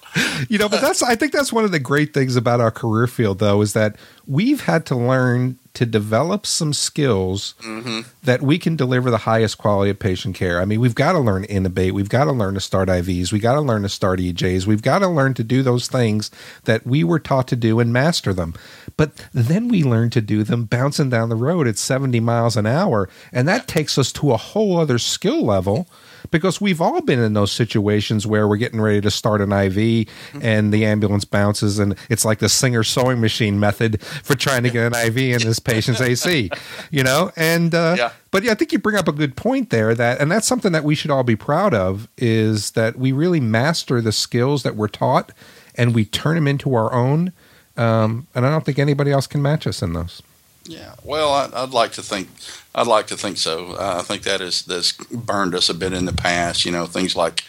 you 0.49 0.59
know, 0.59 0.68
but 0.68 0.81
that's 0.81 1.03
I 1.03 1.14
think 1.16 1.33
that's 1.33 1.53
one 1.53 1.64
of 1.64 1.73
the 1.73 1.79
great 1.79 2.14
things 2.14 2.37
about 2.37 2.61
our 2.61 2.71
career 2.71 3.07
field, 3.07 3.38
though, 3.38 3.61
is 3.62 3.73
that 3.73 3.97
we've 4.27 4.62
had 4.62 4.85
to 4.87 4.97
learn 4.97 5.59
to 5.75 5.87
develop 5.87 6.44
some 6.44 6.73
skills 6.73 7.55
Mm-hmm. 7.61 8.01
that 8.25 8.42
we 8.42 8.59
can 8.59 8.75
deliver 8.75 9.11
the 9.11 9.18
highest 9.18 9.59
quality 9.59 9.90
of 9.90 9.99
patient 9.99 10.35
care. 10.35 10.61
I 10.61 10.64
mean, 10.64 10.81
we've 10.81 10.94
got 10.94 11.12
to 11.12 11.21
learn 11.21 11.42
to 11.42 11.49
intubate, 11.49 11.92
we've 11.92 12.09
got 12.09 12.25
to 12.25 12.33
learn 12.33 12.55
to 12.55 12.61
start 12.61 12.88
IVs, 12.88 13.31
we've 13.33 13.42
got 13.42 13.55
to 13.55 13.61
learn 13.61 13.83
to 13.83 13.88
start 13.88 14.18
EJs, 14.18 14.66
we've 14.66 14.83
got 14.83 14.99
to 15.01 15.09
learn 15.09 15.35
to 15.35 15.44
do 15.44 15.62
those 15.62 15.87
things 15.87 16.31
that 16.64 16.85
we 16.85 17.05
were 17.05 17.21
taught 17.21 17.47
to 17.49 17.57
do 17.57 17.79
and 17.79 17.92
master 17.92 18.35
them. 18.35 18.55
But 18.97 19.12
then 19.33 19.68
we 19.68 19.85
learn 19.85 20.11
to 20.11 20.21
do 20.21 20.42
them 20.42 20.64
bouncing 20.64 20.98
down 21.09 21.29
the 21.29 21.37
road 21.37 21.69
at 21.69 21.79
70 21.79 22.19
miles 22.21 22.57
an 22.57 22.67
hour, 22.67 23.09
and 23.33 23.47
that 23.47 23.69
takes 23.69 23.97
us 23.99 24.11
to 24.13 24.33
a 24.33 24.37
whole 24.37 24.77
other 24.79 24.99
skill 24.99 25.45
level 25.45 25.89
because 26.31 26.61
we've 26.61 26.81
all 26.81 27.01
been 27.01 27.21
in 27.21 27.33
those 27.33 27.53
situations 27.53 28.27
where 28.27 28.47
we're 28.49 28.57
getting 28.57 28.81
ready 28.81 29.01
to 29.01 29.11
start 29.11 29.41
an 29.41 29.53
IV 29.53 30.09
and 30.43 30.75
the 30.75 30.85
ambulance 30.85 31.25
bounces 31.25 31.79
and 31.79 31.95
it's 32.11 32.25
like 32.25 32.39
the 32.41 32.49
Singer 32.49 32.83
sewing 32.83 33.21
machine 33.21 33.59
method 33.61 34.03
for 34.03 34.35
trying 34.35 34.63
to 34.65 34.69
get 34.71 34.93
an 34.93 35.07
IV 35.07 35.17
in 35.17 35.47
this 35.49 35.59
patient's 35.59 36.01
AC, 36.01 36.51
you 36.91 37.03
know? 37.05 37.31
And 37.37 37.75
uh, 37.75 37.95
Yeah. 37.97 38.11
but 38.31 38.43
yeah, 38.43 38.51
I 38.51 38.55
think 38.57 38.73
you 38.73 38.79
bring 38.79 38.97
up 38.97 39.09
a 39.09 39.13
good 39.13 39.37
point 39.37 39.71
there 39.71 39.95
that 39.95 40.21
and 40.21 40.31
that's 40.31 40.47
something 40.47 40.73
that 40.73 40.85
we 40.85 40.95
should 40.95 41.11
all 41.11 41.23
be 41.23 41.37
proud 41.37 41.73
of 41.73 42.09
is 42.19 42.73
that 42.73 42.97
we 42.99 43.13
really 43.13 43.41
master 43.41 44.01
the 44.03 44.13
skills 44.13 44.65
that 44.65 44.75
we're 44.75 44.89
taught 44.89 45.33
and 45.77 45.95
we 45.95 46.05
turn 46.05 46.35
them 46.35 46.49
into 46.49 46.75
our 46.75 46.93
own. 46.93 47.33
Um, 47.77 48.27
and 48.35 48.45
I 48.45 48.51
don't 48.51 48.65
think 48.65 48.79
anybody 48.81 49.13
else 49.13 49.29
can 49.29 49.41
match 49.41 49.67
us 49.67 49.83
in 49.83 49.93
those. 49.93 50.21
Yeah, 50.68 50.94
well, 51.02 51.33
I, 51.33 51.48
I'd 51.62 51.70
like 51.70 51.92
to 51.92 52.02
think, 52.02 52.28
I'd 52.74 52.87
like 52.87 53.07
to 53.07 53.16
think 53.16 53.38
so. 53.38 53.72
Uh, 53.72 53.96
I 54.00 54.02
think 54.02 54.22
that 54.24 54.42
is 54.42 54.62
that's 54.62 54.92
burned 54.92 55.54
us 55.54 55.70
a 55.70 55.74
bit 55.74 55.94
in 55.94 56.04
the 56.04 56.12
past. 56.12 56.66
You 56.66 56.72
know, 56.72 56.85
things 56.85 57.16
like 57.16 57.42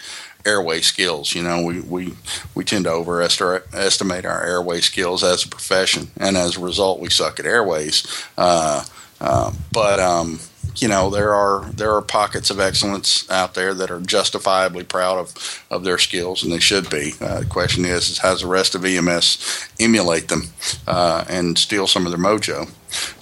airway 0.46 0.80
skills. 0.80 1.36
You 1.36 1.44
know, 1.44 1.62
we 1.62 1.82
we 1.82 2.14
we 2.56 2.64
tend 2.64 2.86
to 2.86 2.92
overestimate 2.92 4.26
our 4.26 4.44
airway 4.44 4.80
skills 4.80 5.24
as 5.24 5.44
a 5.44 5.50
profession, 5.50 6.12
and 6.18 6.38
as 6.38 6.56
a 6.56 6.62
result, 6.62 7.02
we 7.02 7.10
suck 7.10 7.40
at 7.40 7.46
airways. 7.46 8.08
Uh, 8.38 8.86
uh, 9.20 9.52
but 9.74 10.00
um, 10.00 10.40
you 10.78 10.88
know, 10.88 11.10
there 11.10 11.34
are 11.34 11.66
there 11.72 11.94
are 11.96 12.02
pockets 12.02 12.50
of 12.50 12.60
excellence 12.60 13.30
out 13.30 13.54
there 13.54 13.74
that 13.74 13.92
are 13.92 14.00
justifiably 14.00 14.84
proud 14.84 15.18
of, 15.18 15.66
of 15.70 15.84
their 15.84 15.98
skills, 15.98 16.44
and 16.44 16.52
they 16.52 16.60
should 16.60 16.90
be. 16.90 17.14
Uh, 17.22 17.42
the 17.42 17.46
question 17.46 17.86
is, 17.86 18.10
is 18.10 18.18
how 18.20 18.32
does 18.32 18.42
the 18.42 18.48
rest 18.48 18.76
of 18.76 18.86
EMS 18.86 19.70
emulate 19.80 20.28
them 20.28 20.44
uh, 20.88 21.26
and 21.30 21.58
steal 21.58 21.88
some 21.88 22.06
of 22.06 22.12
their 22.12 22.22
mojo? 22.22 22.70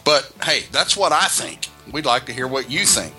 But 0.04 0.32
hey, 0.44 0.66
that's 0.72 0.96
what 0.96 1.12
I 1.12 1.26
think. 1.26 1.68
We'd 1.92 2.06
like 2.06 2.26
to 2.26 2.34
hear 2.34 2.48
what 2.48 2.70
you 2.70 2.86
think. 2.86 3.14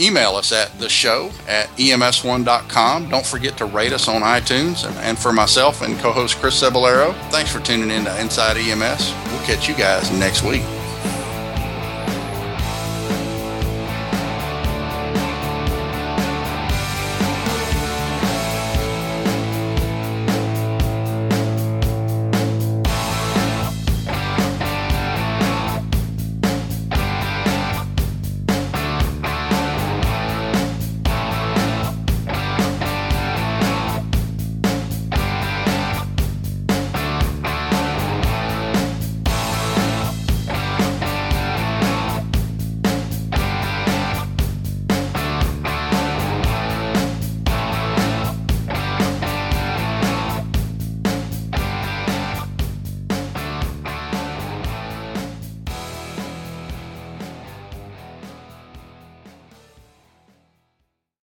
Email 0.00 0.36
us 0.36 0.50
at 0.50 0.78
the 0.78 0.88
show 0.88 1.30
at 1.46 1.68
ems1.com. 1.76 3.10
Don't 3.10 3.26
forget 3.26 3.58
to 3.58 3.66
rate 3.66 3.92
us 3.92 4.08
on 4.08 4.22
iTunes. 4.22 4.86
And, 4.86 4.96
and 4.98 5.18
for 5.18 5.32
myself 5.32 5.82
and 5.82 5.98
co 5.98 6.10
host 6.10 6.36
Chris 6.38 6.62
Cebollero, 6.62 7.12
thanks 7.30 7.52
for 7.52 7.60
tuning 7.60 7.90
in 7.90 8.04
to 8.04 8.20
Inside 8.20 8.56
EMS. 8.56 9.12
We'll 9.30 9.44
catch 9.44 9.68
you 9.68 9.74
guys 9.74 10.10
next 10.12 10.42
week. 10.42 10.62